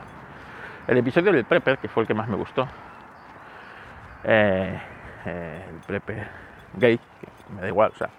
El 0.87 0.97
episodio 0.97 1.31
del 1.31 1.45
Prepper, 1.45 1.77
que 1.77 1.87
fue 1.87 2.03
el 2.03 2.07
que 2.07 2.13
más 2.13 2.27
me 2.27 2.35
gustó, 2.35 2.67
eh, 4.23 4.79
eh, 5.25 5.65
el 5.69 5.75
Prepper 5.85 6.27
gay, 6.73 6.97
que 6.97 7.53
me 7.53 7.61
da 7.61 7.67
igual, 7.67 7.91
o 7.93 7.97
sea, 7.97 8.09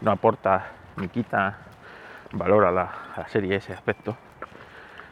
no 0.00 0.10
aporta 0.12 0.66
ni 0.96 1.08
quita 1.08 1.58
valor 2.32 2.64
a 2.64 2.70
la, 2.70 2.92
serie 3.28 3.56
ese 3.56 3.72
aspecto. 3.72 4.16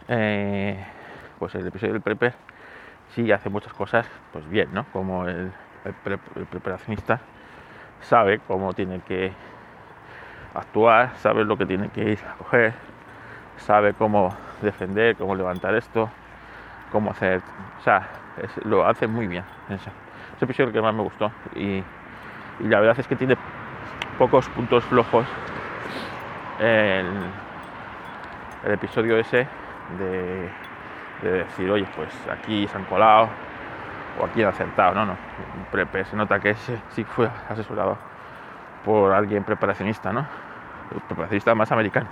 Eh, 0.09 0.85
pues 1.38 1.55
el 1.55 1.67
episodio 1.67 1.95
del 1.95 2.02
Prepper 2.02 2.35
sí 3.14 3.33
hace 3.33 3.49
muchas 3.49 3.73
cosas, 3.73 4.07
pues 4.33 4.49
bien, 4.49 4.73
¿no? 4.73 4.85
Como 4.93 5.26
el 5.26 5.52
el, 5.85 6.47
preparacionista 6.47 7.21
sabe 8.02 8.41
cómo 8.41 8.73
tiene 8.73 9.00
que 9.00 9.33
actuar, 10.54 11.16
sabe 11.16 11.44
lo 11.44 11.56
que 11.56 11.66
tiene 11.66 11.88
que 11.88 12.12
ir 12.12 12.18
a 12.28 12.35
coger, 12.35 12.75
sabe 13.56 13.94
cómo 13.94 14.35
defender, 14.61 15.16
cómo 15.16 15.35
levantar 15.35 15.75
esto, 15.75 16.11
cómo 16.90 17.11
hacer, 17.11 17.40
o 17.80 17.82
sea, 17.82 18.09
lo 18.64 18.87
hace 18.87 19.06
muy 19.06 19.26
bien. 19.26 19.44
Ese, 19.68 19.90
ese 20.37 20.44
episodio 20.44 20.73
que 20.73 20.82
más 20.82 20.94
me 20.94 21.02
gustó 21.02 21.30
y, 21.54 21.82
la 22.61 22.78
verdad 22.78 23.00
es 23.00 23.09
que 23.09 23.16
tiene 23.16 23.37
pocos 24.18 24.49
puntos 24.50 24.85
flojos 24.85 25.26
el, 26.61 27.06
el 28.64 28.73
episodio 28.73 29.18
ese 29.18 29.49
de, 29.99 30.49
de 31.23 31.30
decir, 31.38 31.71
oye, 31.71 31.87
pues 31.97 32.11
aquí 32.30 32.68
se 32.68 32.76
han 32.76 32.85
colado, 32.85 33.28
o 34.21 34.26
aquí 34.26 34.42
han 34.42 34.50
acertado, 34.50 34.94
no, 34.94 35.06
no. 35.06 35.16
Prepe, 35.73 36.04
se 36.04 36.16
nota 36.16 36.38
que 36.38 36.54
sí 36.54 37.04
fue 37.04 37.28
asesorado 37.49 38.12
por 38.85 39.12
alguien 39.12 39.45
preparacionista, 39.45 40.12
¿no? 40.12 40.27
El 40.95 41.01
preparacionista 41.03 41.55
más 41.55 41.71
americano. 41.73 42.09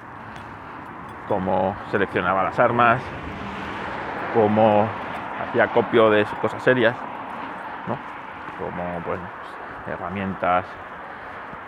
Cómo 1.29 1.77
seleccionaba 1.91 2.43
las 2.45 2.59
armas, 2.59 3.03
cómo 4.35 4.89
hacía 5.43 5.69
copio 5.69 6.11
de 6.11 6.25
cosas 6.41 6.63
serias, 6.63 6.95
¿no? 7.87 7.97
Como, 8.59 9.01
pues, 9.05 9.21
herramientas, 9.87 10.65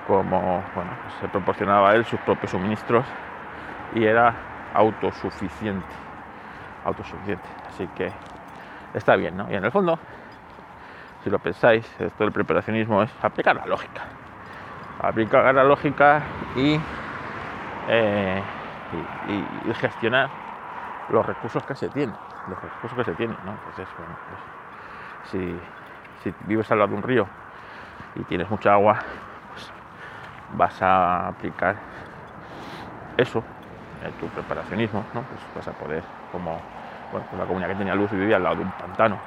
como, 0.07 0.63
bueno, 0.75 0.91
pues, 1.03 1.15
se 1.21 1.29
proporcionaba 1.29 1.95
él 1.95 2.05
sus 2.05 2.21
propios 2.21 2.51
suministros 2.51 3.05
y 3.95 4.05
era 4.05 4.35
autosuficiente, 4.75 5.95
autosuficiente. 6.85 7.49
Así 7.69 7.89
que 7.97 8.11
está 8.95 9.17
bien, 9.17 9.37
¿no? 9.37 9.51
Y 9.51 9.55
en 9.55 9.65
el 9.65 9.71
fondo 9.71 9.99
si 11.23 11.31
lo 11.31 11.39
pensáis, 11.39 11.87
esto 12.01 12.25
del 12.25 12.33
preparacionismo 12.33 13.03
es 13.03 13.11
aplicar 13.23 13.55
la 13.55 13.67
lógica. 13.67 14.22
Aplicar 15.03 15.53
la 15.53 15.65
lógica 15.65 16.23
y, 16.55 16.79
eh, 17.89 18.43
y, 19.67 19.75
gestionar 19.75 20.31
los 21.09 21.27
recursos 21.27 21.65
que 21.65 21.75
se 21.75 21.89
tienen. 21.89 22.15
Los 22.49 22.63
recursos 22.63 22.97
que 22.97 23.05
se 23.05 23.15
tienen, 23.17 23.37
¿no? 23.45 23.51
Bueno, 23.51 23.61
pues, 23.75 23.89
si, 25.25 25.61
si, 26.23 26.33
vives 26.47 26.71
al 26.71 26.79
lado 26.79 26.91
de 26.91 26.97
un 26.97 27.03
río 27.03 27.27
y 28.15 28.23
tienes 28.25 28.49
mucha 28.49 28.75
agua, 28.75 29.01
pues 29.53 29.73
vas 30.53 30.81
a 30.81 31.27
aplicar 31.27 31.75
eso, 33.17 33.43
en 34.05 34.13
tu 34.13 34.29
preparacionismo, 34.29 35.05
¿no? 35.15 35.23
Pues 35.23 35.41
vas 35.57 35.67
a 35.67 35.73
poder, 35.73 36.05
como 36.31 36.61
bueno, 37.11 37.27
pues 37.29 37.41
la 37.41 37.47
comunidad 37.47 37.71
que 37.71 37.77
tenía 37.77 37.97
luz 37.97 38.13
y 38.13 38.17
vivía 38.17 38.37
al 38.37 38.45
lado 38.45 38.57
de 38.57 38.63
un 38.63 38.71
pantano, 38.71 39.19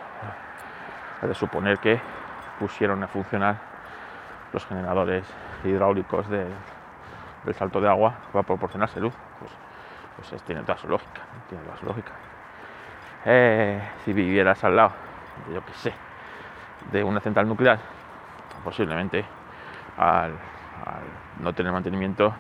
de 1.22 1.34
suponer 1.34 1.80
que 1.80 2.00
pusieron 2.60 3.04
a 3.04 3.08
funcionar 3.10 3.75
los 4.56 4.66
generadores 4.66 5.26
hidráulicos 5.66 6.30
del 6.30 6.48
salto 7.56 7.82
de 7.82 7.90
agua 7.90 8.16
para 8.32 8.44
proporcionarse 8.44 9.02
luz. 9.02 9.14
Pues, 9.40 9.52
pues 10.30 10.44
tiene 10.44 10.62
toda 10.62 10.78
su 10.78 10.88
lógica. 10.88 11.22
Tiene 11.50 11.64
toda 11.66 11.78
su. 11.78 11.86
Eh, 13.26 13.82
si 14.06 14.14
vivieras 14.14 14.64
al 14.64 14.78
lado, 14.78 14.92
yo 15.54 15.64
que 15.66 15.74
sé, 15.74 15.94
de 16.90 17.04
una 17.04 17.20
central 17.20 17.50
nuclear, 17.50 17.80
posiblemente 18.64 19.26
al, 19.98 20.34
no 21.40 21.54
tener 21.54 21.74
mantenimiento 21.74 22.34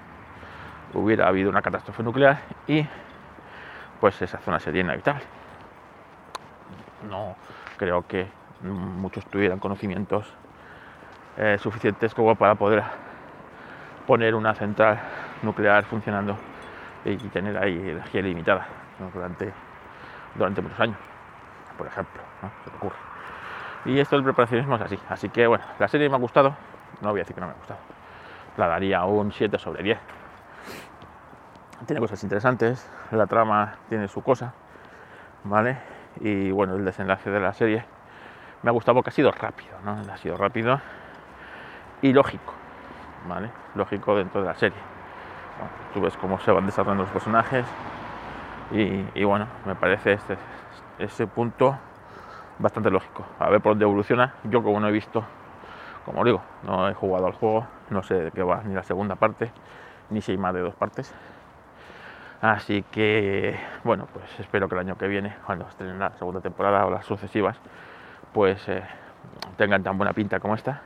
hubiera 0.93 1.27
habido 1.27 1.49
una 1.49 1.61
catástrofe 1.61 2.01
nuclear 2.01 2.39
y 2.67 2.87
pues 3.99 4.21
esa 4.21 4.37
zona 4.37 4.59
sería 4.59 4.81
inhabitable. 4.81 5.23
No 7.09 7.35
creo 7.77 8.07
que 8.07 8.27
muchos 8.61 9.25
tuvieran 9.25 9.59
conocimientos 9.59 10.33
eh, 11.37 11.57
suficientes 11.59 12.13
como 12.13 12.35
para 12.35 12.55
poder 12.55 12.83
poner 14.07 14.35
una 14.35 14.53
central 14.53 14.99
nuclear 15.41 15.83
funcionando 15.85 16.37
y 17.03 17.17
tener 17.17 17.57
ahí 17.57 17.77
energía 17.89 18.21
ilimitada 18.21 18.65
durante, 19.13 19.51
durante 20.33 20.61
muchos 20.61 20.79
años, 20.79 20.97
por 21.77 21.87
ejemplo, 21.87 22.21
se 22.63 22.75
ocurre. 22.75 22.95
Y 23.85 23.99
esto 23.99 24.15
del 24.15 24.23
preparacionismo 24.23 24.75
es 24.77 24.81
así. 24.81 24.99
Así 25.09 25.29
que 25.29 25.45
bueno, 25.45 25.63
la 25.77 25.87
serie 25.87 26.09
me 26.09 26.15
ha 26.15 26.19
gustado. 26.19 26.55
No 27.01 27.11
voy 27.11 27.19
a 27.19 27.23
decir 27.23 27.35
que 27.35 27.41
no 27.41 27.47
me 27.47 27.53
ha 27.53 27.57
gustado. 27.57 27.79
La 28.57 28.67
daría 28.67 29.03
un 29.05 29.31
7 29.31 29.59
sobre 29.59 29.83
10. 29.83 29.99
Tiene 31.85 31.99
cosas 31.99 32.23
interesantes, 32.23 32.89
la 33.11 33.27
trama 33.27 33.75
tiene 33.89 34.07
su 34.07 34.23
cosa, 34.23 34.53
¿vale? 35.43 35.77
Y 36.21 36.49
bueno, 36.49 36.75
el 36.75 36.85
desenlace 36.85 37.29
de 37.29 37.39
la 37.39 37.53
serie 37.53 37.85
me 38.63 38.69
ha 38.69 38.71
gustado 38.71 38.95
porque 38.95 39.09
ha 39.09 39.13
sido 39.13 39.31
rápido, 39.31 39.77
¿no? 39.83 40.01
Ha 40.11 40.17
sido 40.17 40.37
rápido 40.37 40.79
y 42.05 42.13
lógico, 42.13 42.53
¿vale? 43.27 43.49
Lógico 43.73 44.15
dentro 44.15 44.41
de 44.41 44.47
la 44.47 44.53
serie. 44.53 44.77
tú 45.91 46.01
ves 46.01 46.15
cómo 46.17 46.39
se 46.39 46.51
van 46.51 46.67
desarrollando 46.67 47.03
los 47.03 47.11
personajes 47.11 47.65
y, 48.71 49.23
bueno, 49.23 49.47
me 49.65 49.73
parece 49.73 50.13
este, 50.13 50.37
ese 50.99 51.25
punto 51.25 51.75
bastante 52.59 52.91
lógico. 52.91 53.25
A 53.39 53.49
ver 53.49 53.59
por 53.59 53.71
dónde 53.71 53.85
evoluciona. 53.85 54.35
Yo 54.43 54.61
como 54.61 54.79
no 54.79 54.87
he 54.87 54.91
visto, 54.91 55.23
como 56.05 56.23
digo, 56.23 56.41
no 56.61 56.87
he 56.87 56.93
jugado 56.93 57.25
al 57.25 57.33
juego, 57.33 57.65
no 57.89 58.03
sé 58.03 58.13
de 58.15 58.31
qué 58.31 58.43
va 58.43 58.61
ni 58.63 58.75
la 58.75 58.83
segunda 58.83 59.15
parte, 59.15 59.51
ni 60.11 60.21
si 60.21 60.33
hay 60.33 60.37
más 60.37 60.53
de 60.53 60.61
dos 60.61 60.75
partes. 60.75 61.11
Así 62.39 62.83
que, 62.91 63.57
bueno, 63.83 64.07
pues 64.13 64.25
espero 64.39 64.69
que 64.69 64.75
el 64.75 64.81
año 64.81 64.95
que 64.95 65.07
viene, 65.07 65.35
cuando 65.43 65.67
estén 65.67 65.97
la 65.97 66.11
segunda 66.11 66.39
temporada 66.39 66.85
o 66.85 66.91
las 66.91 67.03
sucesivas, 67.03 67.57
pues 68.31 68.69
eh, 68.69 68.83
tengan 69.57 69.81
tan 69.81 69.97
buena 69.97 70.13
pinta 70.13 70.39
como 70.39 70.53
esta 70.53 70.81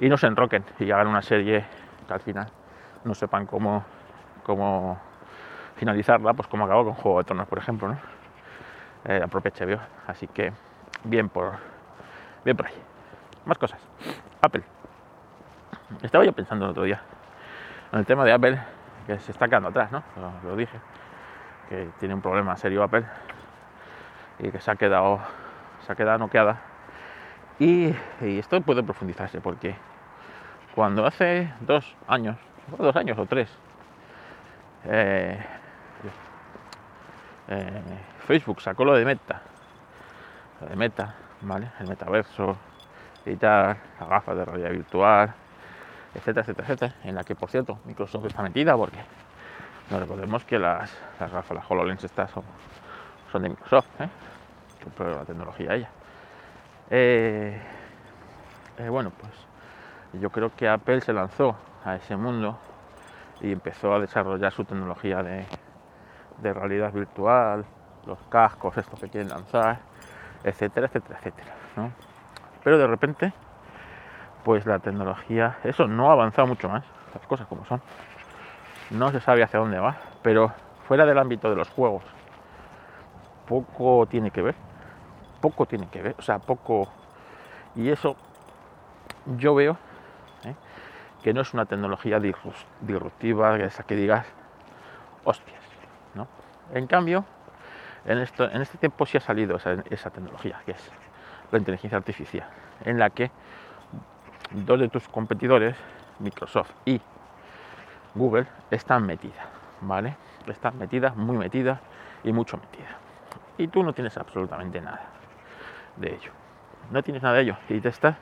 y 0.00 0.08
no 0.08 0.16
se 0.16 0.26
enroquen 0.26 0.64
y 0.78 0.90
hagan 0.90 1.06
una 1.06 1.22
serie 1.22 1.64
que 2.06 2.12
al 2.12 2.20
final 2.20 2.48
no 3.04 3.14
sepan 3.14 3.46
cómo, 3.46 3.84
cómo 4.44 4.98
finalizarla, 5.76 6.34
pues 6.34 6.48
como 6.48 6.64
acabó 6.64 6.84
con 6.84 6.94
Juego 6.94 7.18
de 7.18 7.24
Tronos, 7.24 7.46
por 7.46 7.58
ejemplo, 7.58 7.88
¿no? 7.88 7.98
Eh, 9.04 9.18
la 9.20 9.28
propia 9.28 9.52
HBO. 9.52 9.78
Así 10.06 10.26
que 10.26 10.52
bien 11.04 11.28
por, 11.28 11.52
bien 12.44 12.56
por 12.56 12.66
ahí. 12.66 12.74
Más 13.44 13.58
cosas. 13.58 13.80
Apple. 14.42 14.62
Estaba 16.02 16.24
yo 16.24 16.32
pensando 16.32 16.64
el 16.64 16.72
otro 16.72 16.82
día 16.84 17.00
en 17.92 17.98
el 17.98 18.06
tema 18.06 18.24
de 18.24 18.32
Apple, 18.32 18.58
que 19.06 19.18
se 19.18 19.32
está 19.32 19.48
quedando 19.48 19.68
atrás, 19.68 19.90
¿no? 19.90 20.02
Lo, 20.44 20.56
dije, 20.56 20.78
que 21.68 21.88
tiene 21.98 22.14
un 22.14 22.20
problema 22.20 22.56
serio 22.56 22.82
Apple 22.82 23.04
y 24.38 24.50
que 24.50 24.60
se 24.60 24.70
ha 24.70 24.76
quedado, 24.76 25.20
se 25.86 25.92
ha 25.92 25.96
quedado 25.96 26.18
noqueada. 26.18 26.60
Y, 27.58 27.94
esto 28.20 28.60
puede 28.62 28.82
profundizarse 28.82 29.40
porque 29.40 29.74
cuando 30.74 31.06
hace 31.06 31.52
dos 31.60 31.84
años, 32.06 32.36
dos 32.78 32.96
años 32.96 33.18
o 33.18 33.26
tres, 33.26 33.50
eh, 34.84 35.38
eh, 37.48 37.82
Facebook 38.26 38.60
sacó 38.60 38.84
lo 38.84 38.94
de 38.94 39.04
Meta, 39.04 39.42
lo 40.60 40.68
de 40.68 40.76
Meta, 40.76 41.14
¿vale? 41.42 41.70
El 41.80 41.88
metaverso 41.88 42.56
y 43.26 43.36
tal, 43.36 43.76
las 43.98 44.08
gafas 44.08 44.36
de 44.36 44.44
realidad 44.44 44.70
virtual, 44.70 45.34
etcétera, 46.14 46.42
etcétera, 46.42 46.68
etcétera, 46.68 46.94
en 47.04 47.14
la 47.14 47.24
que 47.24 47.34
por 47.34 47.50
cierto 47.50 47.78
Microsoft 47.84 48.26
está 48.26 48.42
metida 48.42 48.76
porque 48.76 48.98
no 49.90 49.98
recordemos 49.98 50.44
que 50.44 50.58
las, 50.58 50.96
las 51.18 51.32
gafas, 51.32 51.56
las 51.56 51.70
HoloLens 51.70 52.04
estas 52.04 52.30
son, 52.30 52.44
son 53.32 53.42
de 53.42 53.48
Microsoft, 53.50 53.88
¿eh? 54.00 54.08
la 54.98 55.24
tecnología 55.24 55.74
ella. 55.74 55.90
Eh, 56.90 57.60
bueno, 58.88 59.10
pues 59.10 59.32
yo 60.12 60.30
creo 60.30 60.54
que 60.54 60.68
Apple 60.68 61.00
se 61.00 61.12
lanzó 61.12 61.56
a 61.84 61.96
ese 61.96 62.16
mundo 62.16 62.58
y 63.40 63.52
empezó 63.52 63.94
a 63.94 64.00
desarrollar 64.00 64.52
su 64.52 64.64
tecnología 64.64 65.22
de, 65.22 65.46
de 66.38 66.52
realidad 66.52 66.92
virtual, 66.92 67.64
los 68.06 68.18
cascos 68.28 68.76
estos 68.76 68.98
que 69.00 69.08
quieren 69.08 69.28
lanzar, 69.28 69.78
etcétera, 70.44 70.86
etcétera, 70.86 71.18
etcétera. 71.18 71.54
¿no? 71.76 71.92
Pero 72.64 72.78
de 72.78 72.86
repente, 72.86 73.32
pues 74.44 74.66
la 74.66 74.78
tecnología, 74.78 75.58
eso 75.64 75.86
no 75.86 76.10
ha 76.10 76.12
avanzado 76.12 76.48
mucho 76.48 76.68
más, 76.68 76.84
las 77.14 77.26
cosas 77.26 77.46
como 77.46 77.64
son. 77.66 77.80
No 78.90 79.10
se 79.10 79.20
sabe 79.20 79.42
hacia 79.42 79.60
dónde 79.60 79.78
va, 79.78 79.96
pero 80.22 80.52
fuera 80.86 81.06
del 81.06 81.18
ámbito 81.18 81.48
de 81.48 81.56
los 81.56 81.68
juegos, 81.70 82.02
poco 83.46 84.06
tiene 84.06 84.30
que 84.30 84.42
ver, 84.42 84.54
poco 85.40 85.66
tiene 85.66 85.88
que 85.88 86.02
ver, 86.02 86.14
o 86.18 86.22
sea, 86.22 86.38
poco... 86.38 86.88
Y 87.76 87.88
eso 87.88 88.16
yo 89.36 89.54
veo. 89.54 89.76
Que 91.22 91.32
no 91.32 91.42
es 91.42 91.52
una 91.54 91.66
tecnología 91.66 92.18
disruptiva, 92.20 93.56
esa 93.58 93.82
que 93.82 93.96
digas, 93.96 94.26
hostias, 95.24 95.60
¿no? 96.14 96.26
En 96.72 96.86
cambio, 96.86 97.24
en, 98.04 98.18
esto, 98.18 98.50
en 98.50 98.62
este 98.62 98.78
tiempo 98.78 99.06
sí 99.06 99.18
ha 99.18 99.20
salido 99.20 99.56
esa, 99.56 100.10
tecnología, 100.10 100.60
que 100.64 100.72
es 100.72 100.90
la 101.52 101.58
inteligencia 101.58 101.98
artificial, 101.98 102.48
en 102.84 102.98
la 102.98 103.10
que 103.10 103.30
dos 104.52 104.80
de 104.80 104.88
tus 104.88 105.08
competidores, 105.08 105.76
Microsoft 106.18 106.70
y 106.84 107.00
Google, 108.14 108.46
están 108.70 109.06
metidas, 109.06 109.46
¿vale? 109.80 110.16
Están 110.46 110.78
metidas, 110.78 111.16
muy 111.16 111.36
metidas 111.36 111.80
y 112.24 112.32
mucho 112.32 112.56
metidas. 112.56 112.92
Y 113.58 113.68
tú 113.68 113.82
no 113.82 113.92
tienes 113.92 114.16
absolutamente 114.16 114.80
nada 114.80 115.02
de 115.96 116.14
ello. 116.14 116.32
No 116.90 117.02
tienes 117.02 117.22
nada 117.22 117.36
de 117.36 117.42
ello. 117.42 117.56
Y 117.68 117.80
te 117.80 117.88
estás, 117.90 118.16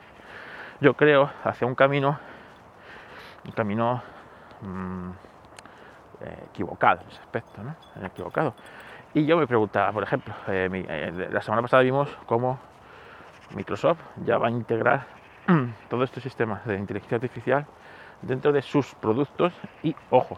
yo 0.81 0.95
creo, 0.95 1.31
hacia 1.43 1.65
un 1.65 1.75
camino, 1.75 2.19
un 3.45 3.51
camino 3.51 4.01
mm, 4.61 5.09
eh, 6.21 6.47
equivocado 6.49 7.01
en 7.01 7.07
ese 7.07 7.21
aspecto, 7.21 7.63
¿no? 7.63 7.75
Equivocado. 8.05 8.53
Y 9.13 9.25
yo 9.25 9.37
me 9.37 9.47
preguntaba, 9.47 9.91
por 9.93 10.03
ejemplo, 10.03 10.33
eh, 10.47 10.69
eh, 10.73 11.29
la 11.31 11.41
semana 11.41 11.61
pasada 11.61 11.81
vimos 11.81 12.09
cómo 12.25 12.59
Microsoft 13.55 13.99
ya 14.25 14.37
va 14.37 14.47
a 14.47 14.51
integrar 14.51 15.07
todos 15.89 16.03
estos 16.03 16.21
sistemas 16.21 16.65
de 16.65 16.75
inteligencia 16.75 17.15
artificial 17.15 17.65
dentro 18.21 18.51
de 18.51 18.61
sus 18.61 18.93
productos 18.95 19.53
y, 19.81 19.95
ojo, 20.09 20.37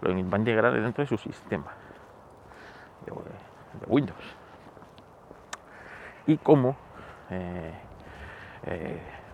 lo 0.00 0.10
va 0.10 0.36
a 0.36 0.38
integrar 0.40 0.72
dentro 0.72 1.04
de 1.04 1.08
su 1.08 1.16
sistema 1.16 1.72
de, 3.06 3.12
Windows. 3.86 4.36
Y 6.26 6.36
cómo 6.38 6.76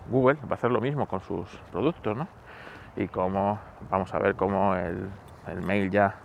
Google 0.09 0.37
va 0.45 0.51
a 0.51 0.53
hacer 0.53 0.71
lo 0.71 0.79
mismo 0.79 1.07
con 1.07 1.21
sus 1.21 1.49
productos, 1.71 2.15
¿no? 2.15 2.27
Y 2.95 3.07
cómo 3.07 3.59
vamos 3.89 4.13
a 4.13 4.19
ver 4.19 4.35
cómo 4.35 4.75
el 4.75 5.61
mail 5.61 5.89
ya 5.89 6.15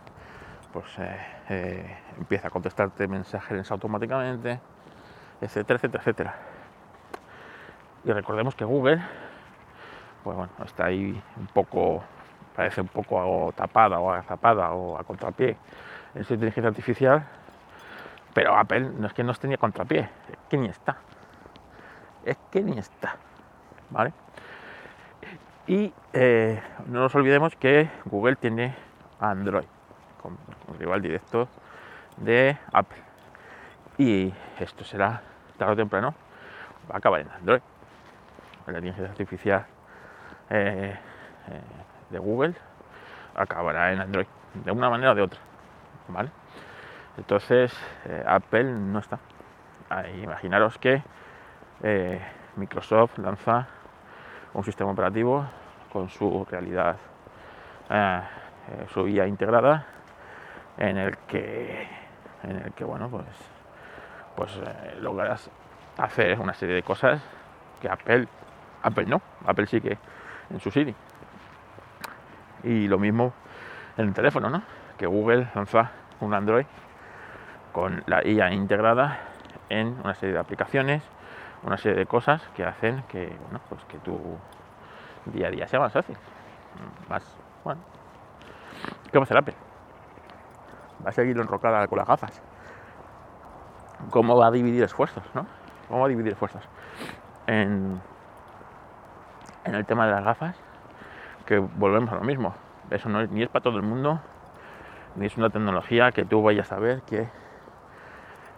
pues 0.74 0.98
eh, 0.98 1.16
eh, 1.50 1.98
empieza 2.18 2.48
a 2.48 2.50
contestarte 2.50 3.06
mensajes 3.06 3.70
automáticamente, 3.70 4.58
etcétera, 5.40 5.76
etcétera, 5.76 6.00
etcétera. 6.02 6.34
Y 8.04 8.10
recordemos 8.10 8.56
que 8.56 8.64
Google, 8.64 9.00
pues 10.24 10.36
bueno, 10.36 10.52
está 10.64 10.86
ahí 10.86 11.22
un 11.36 11.46
poco, 11.46 12.02
parece 12.56 12.80
un 12.80 12.88
poco 12.88 13.52
tapada 13.54 14.00
o 14.00 14.10
agazapada 14.10 14.72
o 14.72 14.98
a 14.98 15.04
contrapié 15.04 15.56
en 16.16 16.24
su 16.24 16.34
inteligencia 16.34 16.70
artificial, 16.70 17.24
pero 18.34 18.56
Apple 18.56 18.90
no 18.98 19.06
es 19.06 19.12
que 19.12 19.22
no 19.22 19.30
esté 19.30 19.46
ni 19.46 19.54
a 19.54 19.58
contrapié, 19.58 20.00
es 20.00 20.38
que 20.50 20.56
ni 20.56 20.66
está. 20.66 20.96
Es 22.24 22.36
que 22.50 22.62
ni 22.62 22.76
está. 22.76 23.14
¿Vale? 23.90 24.12
Y 25.66 25.94
eh, 26.12 26.62
no 26.86 27.00
nos 27.00 27.14
olvidemos 27.14 27.56
que 27.56 27.88
Google 28.04 28.36
tiene 28.36 28.74
Android 29.18 29.64
con, 30.20 30.36
rival 30.78 31.00
directo 31.00 31.48
de 32.18 32.58
Apple. 32.70 33.02
Y 33.96 34.34
esto 34.60 34.84
será 34.84 35.22
tarde 35.56 35.72
o 35.72 35.76
temprano, 35.76 36.14
va 36.90 36.96
a 36.96 36.98
acabar 36.98 37.20
en 37.20 37.30
Android. 37.30 37.62
La 38.66 38.72
inteligencia 38.72 39.06
artificial 39.10 39.66
eh, 40.50 40.98
eh, 41.48 41.60
de 42.10 42.18
Google 42.18 42.54
acabará 43.34 43.92
en 43.92 44.00
Android, 44.00 44.26
de 44.52 44.70
una 44.70 44.90
manera 44.90 45.12
o 45.12 45.14
de 45.14 45.22
otra. 45.22 45.40
¿vale? 46.08 46.28
Entonces, 47.16 47.74
Apple 48.26 48.64
no 48.64 48.98
está. 48.98 49.18
imaginaros 50.22 50.76
que 50.78 51.02
Microsoft 52.56 53.16
lanza 53.18 53.68
un 54.54 54.64
sistema 54.64 54.90
operativo 54.90 55.44
con 55.92 56.08
su 56.08 56.44
realidad, 56.50 56.96
su 58.88 59.04
guía 59.04 59.26
integrada 59.26 59.86
en 60.78 60.96
el 60.98 61.16
que, 61.18 61.88
en 62.42 62.56
el 62.56 62.72
que 62.72 62.84
bueno, 62.84 63.08
pues, 63.08 63.26
pues 64.36 64.56
eh, 64.56 64.96
logras 65.00 65.50
hacer 65.98 66.38
una 66.40 66.54
serie 66.54 66.74
de 66.74 66.82
cosas 66.82 67.22
que 67.80 67.88
Apple, 67.88 68.26
Apple 68.82 69.06
no, 69.06 69.20
Apple 69.46 69.66
sí 69.66 69.80
que 69.80 69.96
en 70.50 70.60
su 70.60 70.70
Siri. 70.70 70.94
Y 72.64 72.88
lo 72.88 72.98
mismo 72.98 73.32
en 73.96 74.08
el 74.08 74.14
teléfono, 74.14 74.50
¿no? 74.50 74.62
Que 74.98 75.06
Google 75.06 75.48
lanza 75.54 75.90
un 76.20 76.34
Android 76.34 76.66
con 77.72 78.02
la 78.06 78.26
IA 78.26 78.52
integrada 78.52 79.18
en 79.68 79.98
una 80.02 80.14
serie 80.14 80.34
de 80.34 80.40
aplicaciones, 80.40 81.02
una 81.64 81.76
serie 81.76 81.98
de 81.98 82.06
cosas 82.06 82.42
que 82.54 82.64
hacen 82.64 83.02
que, 83.08 83.36
bueno, 83.42 83.60
pues 83.68 83.84
que 83.84 83.98
tu 83.98 84.18
día 85.26 85.48
a 85.48 85.50
día 85.50 85.66
sea 85.66 85.80
más 85.80 85.92
fácil. 85.92 86.16
Más, 87.08 87.24
bueno. 87.64 87.80
¿Qué 89.10 89.18
va 89.18 89.22
a 89.22 89.24
hacer 89.24 89.38
Apple? 89.38 89.54
va 91.04 91.10
a 91.10 91.12
seguir 91.12 91.36
enrocada 91.36 91.86
con 91.86 91.98
las 91.98 92.08
gafas. 92.08 92.42
¿Cómo 94.10 94.36
va 94.36 94.46
a 94.46 94.50
dividir 94.50 94.82
esfuerzos? 94.82 95.22
¿no? 95.34 95.46
¿Cómo 95.88 96.00
va 96.00 96.06
a 96.06 96.08
dividir 96.08 96.32
esfuerzos? 96.32 96.66
en, 97.46 98.00
el 99.64 99.86
tema 99.86 100.06
de 100.06 100.12
las 100.12 100.24
gafas, 100.24 100.56
que 101.46 101.58
volvemos 101.58 102.12
a 102.12 102.16
lo 102.16 102.22
mismo. 102.22 102.54
Eso 102.90 103.08
ni 103.08 103.42
es 103.42 103.48
para 103.48 103.62
todo 103.62 103.76
el 103.76 103.82
mundo, 103.82 104.20
ni 105.16 105.26
es 105.26 105.36
una 105.36 105.50
tecnología 105.50 106.12
que 106.12 106.24
tú 106.24 106.42
vayas 106.42 106.70
a 106.72 106.78
ver 106.78 107.02
que, 107.02 107.28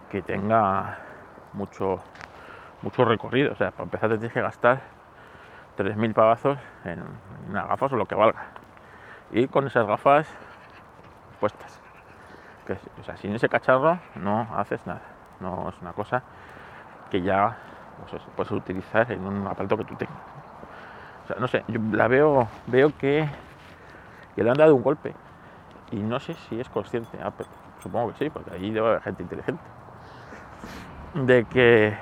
que 0.09 0.21
tenga 0.21 0.99
mucho, 1.53 1.99
mucho 2.81 3.05
recorrido. 3.05 3.53
O 3.53 3.55
sea, 3.55 3.71
para 3.71 3.83
empezar 3.83 4.09
te 4.09 4.17
tienes 4.17 4.33
que 4.33 4.41
gastar 4.41 4.81
3.000 5.77 6.13
pavazos 6.13 6.57
en 6.85 7.03
unas 7.49 7.67
gafas 7.67 7.93
o 7.93 7.95
lo 7.95 8.05
que 8.05 8.15
valga. 8.15 8.45
Y 9.31 9.47
con 9.47 9.67
esas 9.67 9.85
gafas 9.85 10.27
puestas. 11.39 11.81
O 12.99 13.03
sea, 13.03 13.15
sin 13.17 13.33
ese 13.33 13.47
cacharro 13.47 13.99
no 14.15 14.47
haces 14.55 14.85
nada. 14.85 15.01
No 15.39 15.69
es 15.69 15.75
una 15.81 15.93
cosa 15.93 16.23
que 17.09 17.21
ya 17.21 17.57
pues 18.09 18.21
puedes 18.35 18.51
utilizar 18.51 19.11
en 19.11 19.25
un 19.25 19.47
aparato 19.47 19.77
que 19.77 19.85
tú 19.85 19.95
tengas. 19.95 20.17
O 21.23 21.27
sea, 21.27 21.37
no 21.39 21.47
sé, 21.47 21.63
yo 21.67 21.79
la 21.91 22.07
veo, 22.07 22.47
veo 22.67 22.95
que, 22.97 23.27
que 24.35 24.43
le 24.43 24.49
han 24.49 24.57
dado 24.57 24.75
un 24.75 24.83
golpe. 24.83 25.13
Y 25.91 25.97
no 25.97 26.19
sé 26.19 26.33
si 26.33 26.59
es 26.59 26.69
consciente 26.69 27.17
Apple. 27.21 27.47
Supongo 27.81 28.11
que 28.11 28.17
sí, 28.17 28.29
porque 28.29 28.53
allí 28.53 28.71
debe 28.71 28.87
haber 28.87 29.01
gente 29.01 29.23
inteligente. 29.23 29.63
De 31.13 31.45
que 31.45 31.97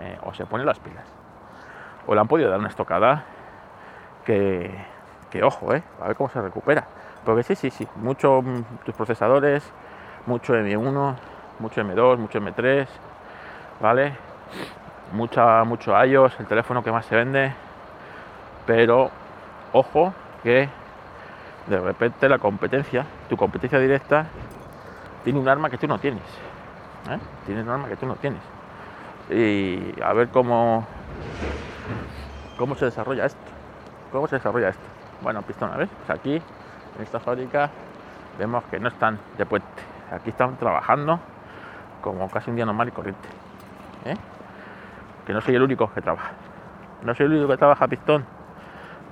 eh, 0.00 0.18
o 0.22 0.34
se 0.34 0.46
pone 0.46 0.64
las 0.64 0.78
pilas. 0.78 1.04
O 2.06 2.14
le 2.14 2.20
han 2.20 2.28
podido 2.28 2.50
dar 2.50 2.58
una 2.58 2.68
estocada 2.68 3.24
que, 4.24 4.72
que 5.30 5.42
ojo, 5.42 5.74
eh, 5.74 5.82
a 6.00 6.08
ver 6.08 6.16
cómo 6.16 6.28
se 6.28 6.40
recupera. 6.40 6.84
Porque 7.24 7.42
sí, 7.42 7.54
sí, 7.54 7.70
sí, 7.70 7.86
mucho 7.96 8.42
mm, 8.42 8.62
tus 8.84 8.94
procesadores, 8.94 9.70
mucho 10.26 10.54
M1, 10.54 11.16
mucho 11.58 11.80
M2, 11.82 12.18
mucho 12.18 12.40
M3, 12.40 12.86
¿vale? 13.80 14.14
Mucha, 15.12 15.64
mucho 15.64 15.92
iOS, 16.04 16.38
el 16.40 16.46
teléfono 16.46 16.82
que 16.82 16.92
más 16.92 17.06
se 17.06 17.16
vende, 17.16 17.52
pero 18.66 19.10
ojo 19.72 20.12
que 20.42 20.68
de 21.66 21.80
repente 21.80 22.28
la 22.28 22.38
competencia, 22.38 23.06
tu 23.28 23.36
competencia 23.36 23.78
directa, 23.78 24.26
tiene 25.24 25.38
un 25.38 25.48
arma 25.48 25.70
que 25.70 25.78
tú 25.78 25.86
no 25.86 25.98
tienes. 25.98 26.22
¿eh? 27.10 27.18
Tiene 27.46 27.62
un 27.62 27.68
arma 27.68 27.88
que 27.88 27.96
tú 27.96 28.06
no 28.06 28.16
tienes. 28.16 28.40
Y 29.30 29.94
a 30.02 30.12
ver 30.14 30.28
cómo, 30.28 30.86
cómo 32.56 32.74
se 32.74 32.86
desarrolla 32.86 33.26
esto. 33.26 33.40
¿Cómo 34.10 34.26
se 34.26 34.36
desarrolla 34.36 34.70
esto? 34.70 34.82
Bueno, 35.22 35.42
pistona, 35.42 35.76
¿ves? 35.76 35.90
Pues 36.06 36.18
aquí, 36.18 36.36
en 36.36 37.02
esta 37.02 37.20
fábrica, 37.20 37.70
vemos 38.38 38.64
que 38.64 38.78
no 38.78 38.88
están 38.88 39.18
de 39.36 39.44
puente. 39.44 39.68
Aquí 40.10 40.30
están 40.30 40.56
trabajando 40.56 41.20
como 42.00 42.28
casi 42.30 42.50
un 42.50 42.56
día 42.56 42.64
normal 42.64 42.88
y 42.88 42.90
corriente. 42.92 43.28
¿eh? 44.06 44.14
Que 45.26 45.32
no 45.32 45.40
soy 45.40 45.56
el 45.56 45.62
único 45.62 45.92
que 45.92 46.00
trabaja. 46.00 46.30
No 47.02 47.14
soy 47.14 47.26
el 47.26 47.32
único 47.32 47.48
que 47.48 47.56
trabaja 47.58 47.86
pistón. 47.86 48.24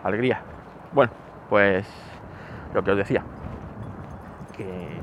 Alegría. 0.02 0.40
Bueno, 0.92 1.12
pues 1.50 1.86
lo 2.72 2.82
que 2.82 2.92
os 2.92 2.96
decía. 2.96 3.22
Que 4.56 5.00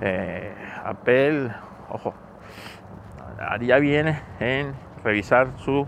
eh, 0.00 0.54
Apple, 0.84 1.50
ojo, 1.90 2.14
haría 3.40 3.78
bien 3.78 4.20
en 4.38 4.74
revisar 5.02 5.48
su, 5.58 5.86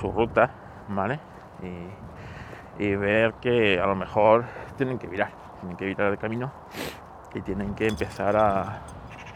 su 0.00 0.12
ruta, 0.12 0.50
¿vale? 0.88 1.18
Y, 1.62 2.94
ver 2.96 3.34
que 3.34 3.78
a 3.78 3.86
lo 3.86 3.94
mejor 3.94 4.44
tienen 4.78 4.98
que 4.98 5.06
virar, 5.06 5.32
tienen 5.60 5.76
que 5.76 5.84
virar 5.84 6.10
el 6.10 6.18
camino 6.18 6.50
y 7.34 7.42
tienen 7.42 7.74
que 7.74 7.86
empezar 7.86 8.34
a, 8.36 8.80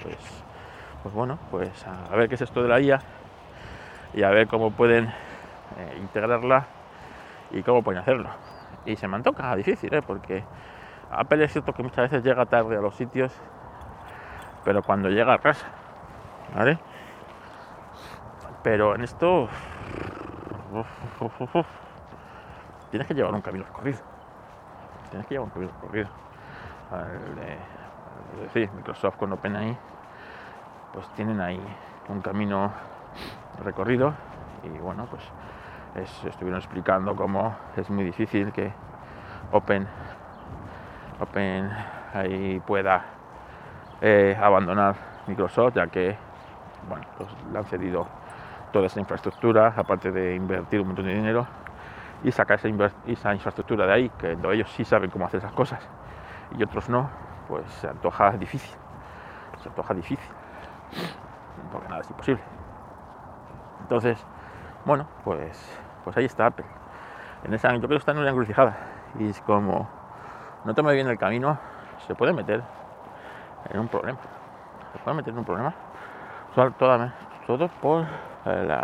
pues, 0.02 0.16
pues 1.02 1.14
bueno, 1.14 1.38
pues 1.50 1.86
a 1.86 2.16
ver 2.16 2.28
qué 2.30 2.36
es 2.36 2.40
esto 2.40 2.62
de 2.62 2.68
la 2.68 2.80
IA 2.80 3.00
y 4.14 4.22
a 4.22 4.30
ver 4.30 4.48
cómo 4.48 4.70
pueden 4.70 5.06
eh, 5.06 5.98
integrarla 6.00 6.66
y 7.50 7.62
cómo 7.62 7.82
pueden 7.82 8.00
hacerlo. 8.00 8.30
Y 8.86 8.96
se 8.96 9.08
me 9.08 9.16
antoja 9.16 9.54
difícil, 9.56 9.92
¿eh? 9.92 10.00
porque 10.00 10.42
Apple 11.10 11.44
es 11.44 11.52
cierto 11.52 11.74
que 11.74 11.82
muchas 11.82 12.10
veces 12.10 12.24
llega 12.24 12.46
tarde 12.46 12.78
a 12.78 12.80
los 12.80 12.94
sitios, 12.96 13.32
pero 14.64 14.82
cuando 14.82 15.10
llega 15.10 15.34
a 15.34 15.38
casa, 15.38 15.66
Pero 18.62 18.94
en 18.94 19.04
esto 19.04 19.48
tienes 22.90 23.06
que 23.06 23.14
llevar 23.14 23.34
un 23.34 23.42
camino 23.42 23.64
recorrido. 23.64 23.98
Tienes 25.10 25.26
que 25.26 25.34
llevar 25.34 25.46
un 25.46 25.50
camino 25.50 25.72
recorrido. 25.80 26.08
Es 28.36 28.40
decir, 28.42 28.70
Microsoft 28.72 29.16
con 29.16 29.32
OpenAI, 29.32 29.76
pues 30.92 31.08
tienen 31.14 31.40
ahí 31.40 31.60
un 32.08 32.20
camino 32.20 32.72
recorrido 33.62 34.14
y 34.62 34.68
bueno, 34.78 35.06
pues 35.06 35.22
estuvieron 36.24 36.58
explicando 36.58 37.14
cómo 37.14 37.56
es 37.76 37.88
muy 37.90 38.04
difícil 38.04 38.52
que 38.52 38.72
Open, 39.52 39.86
Open 41.20 41.70
pueda 42.66 43.04
eh, 44.00 44.36
abandonar 44.40 44.96
Microsoft, 45.26 45.74
ya 45.74 45.86
que 45.86 46.16
bueno, 46.88 47.04
pues 47.16 47.28
le 47.52 47.58
han 47.58 47.64
cedido 47.64 48.06
toda 48.72 48.86
esa 48.86 49.00
infraestructura, 49.00 49.74
aparte 49.76 50.10
de 50.10 50.34
invertir 50.34 50.80
un 50.80 50.88
montón 50.88 51.06
de 51.06 51.14
dinero 51.14 51.46
y 52.22 52.32
sacar 52.32 52.58
esa, 52.58 53.32
infraestructura 53.34 53.86
de 53.86 53.92
ahí, 53.92 54.10
que 54.18 54.36
ellos 54.52 54.70
sí 54.70 54.84
saben 54.84 55.10
cómo 55.10 55.26
hacer 55.26 55.38
esas 55.38 55.52
cosas 55.52 55.80
y 56.56 56.62
otros 56.62 56.88
no, 56.88 57.10
pues 57.48 57.66
se 57.74 57.88
antoja 57.88 58.32
difícil. 58.32 58.74
Se 59.62 59.68
antoja 59.68 59.94
difícil. 59.94 60.28
Porque 61.70 61.88
nada 61.88 62.00
es 62.00 62.10
imposible. 62.10 62.42
Entonces, 63.82 64.24
bueno, 64.84 65.06
pues, 65.24 65.80
pues 66.04 66.16
ahí 66.16 66.24
está 66.24 66.46
Apple. 66.46 66.66
En 67.44 67.52
esa, 67.54 67.72
yo 67.72 67.78
creo 67.78 67.90
que 67.90 67.96
está 67.96 68.12
en 68.12 68.18
una 68.18 68.30
encrucijada. 68.30 68.76
Y 69.18 69.28
es 69.28 69.40
como 69.42 69.88
no 70.64 70.74
toma 70.74 70.92
bien 70.92 71.06
el 71.08 71.18
camino, 71.18 71.58
se 72.06 72.14
puede 72.14 72.32
meter 72.32 72.62
en 73.70 73.80
un 73.80 73.88
problema. 73.88 74.18
Se 74.92 74.98
puede 74.98 75.16
meter 75.18 75.32
en 75.32 75.38
un 75.38 75.44
problema. 75.44 75.74
Todo, 76.54 77.68
por 77.82 78.06
eh, 78.46 78.80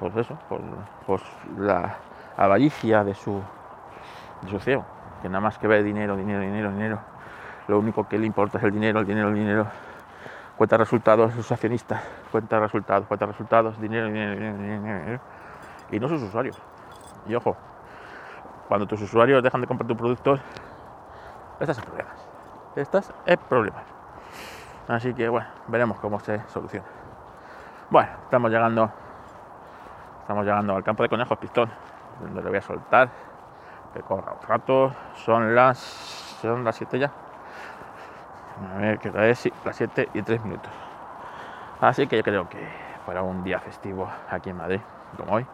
por 0.00 0.18
eso, 0.18 0.38
por, 0.48 1.20
la 1.58 1.96
avaricia 2.36 3.04
de 3.04 3.14
su, 3.14 3.42
de 4.40 4.50
su 4.50 4.58
CEO, 4.58 4.82
que 5.20 5.28
nada 5.28 5.40
más 5.40 5.58
que 5.58 5.68
ve 5.68 5.82
dinero, 5.82 6.16
dinero, 6.16 6.40
dinero, 6.40 6.70
dinero. 6.72 6.98
Lo 7.68 7.78
único 7.78 8.08
que 8.08 8.18
le 8.18 8.26
importa 8.26 8.56
es 8.56 8.64
el 8.64 8.72
dinero, 8.72 9.00
el 9.00 9.06
dinero, 9.06 9.28
el 9.28 9.34
dinero. 9.34 9.66
Cuenta 10.56 10.78
resultados 10.78 11.34
sus 11.34 11.52
accionistas, 11.52 12.02
cuenta 12.30 12.58
resultados, 12.58 13.06
cuenta 13.06 13.26
resultados, 13.26 13.78
dinero, 13.78 14.06
dinero, 14.06 14.32
dinero, 14.32 14.56
dinero, 14.56 14.98
dinero. 15.00 15.20
Y 15.90 16.00
no 16.00 16.08
sus 16.08 16.22
usuarios. 16.22 16.56
Y 17.28 17.34
ojo, 17.34 17.54
cuando 18.68 18.86
tus 18.86 19.02
usuarios 19.02 19.42
dejan 19.42 19.60
de 19.60 19.66
comprar 19.66 19.86
tus 19.86 19.96
productos, 19.96 20.40
estás 21.60 21.76
en 21.76 21.84
problemas. 21.84 22.28
Estás 22.76 23.12
en 23.26 23.38
problemas. 23.48 24.01
Así 24.88 25.14
que 25.14 25.28
bueno, 25.28 25.46
veremos 25.68 25.98
cómo 26.00 26.18
se 26.20 26.40
soluciona. 26.48 26.86
Bueno, 27.90 28.10
estamos 28.24 28.50
llegando. 28.50 28.90
Estamos 30.20 30.44
llegando 30.44 30.76
al 30.76 30.84
campo 30.84 31.02
de 31.02 31.08
conejos 31.08 31.38
pistón, 31.38 31.70
donde 32.20 32.42
le 32.42 32.48
voy 32.48 32.58
a 32.58 32.62
soltar. 32.62 33.08
Que 33.92 34.00
corra 34.00 34.32
un 34.32 34.48
rato. 34.48 34.92
Son 35.14 35.54
las. 35.54 35.78
Son 36.40 36.64
las 36.64 36.76
7 36.76 36.98
ya. 36.98 37.10
A 38.74 38.78
ver 38.78 38.98
qué 38.98 39.12
es, 39.30 39.38
sí, 39.38 39.52
las 39.64 39.76
7 39.76 40.08
y 40.14 40.22
3 40.22 40.44
minutos. 40.44 40.72
Así 41.80 42.06
que 42.06 42.16
yo 42.16 42.22
creo 42.22 42.48
que 42.48 42.66
para 43.06 43.22
un 43.22 43.42
día 43.44 43.58
festivo 43.58 44.08
aquí 44.30 44.50
en 44.50 44.56
Madrid, 44.56 44.80
como 45.16 45.34
hoy, 45.34 45.46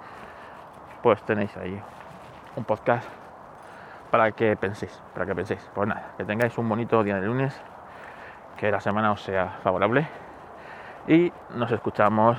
pues 1.02 1.22
tenéis 1.22 1.56
ahí 1.56 1.80
un 2.56 2.64
podcast 2.64 3.08
para 4.10 4.32
que 4.32 4.56
penséis, 4.56 5.02
para 5.14 5.26
que 5.26 5.34
penséis. 5.34 5.70
Pues 5.74 5.88
nada, 5.88 6.12
que 6.16 6.24
tengáis 6.24 6.56
un 6.58 6.68
bonito 6.68 7.02
día 7.02 7.16
de 7.16 7.26
lunes, 7.26 7.60
que 8.59 8.71
la 8.71 8.81
semana 8.81 9.12
os 9.12 9.23
sea 9.23 9.59
favorable. 9.62 10.07
Y 11.07 11.33
nos 11.55 11.71
escuchamos 11.71 12.37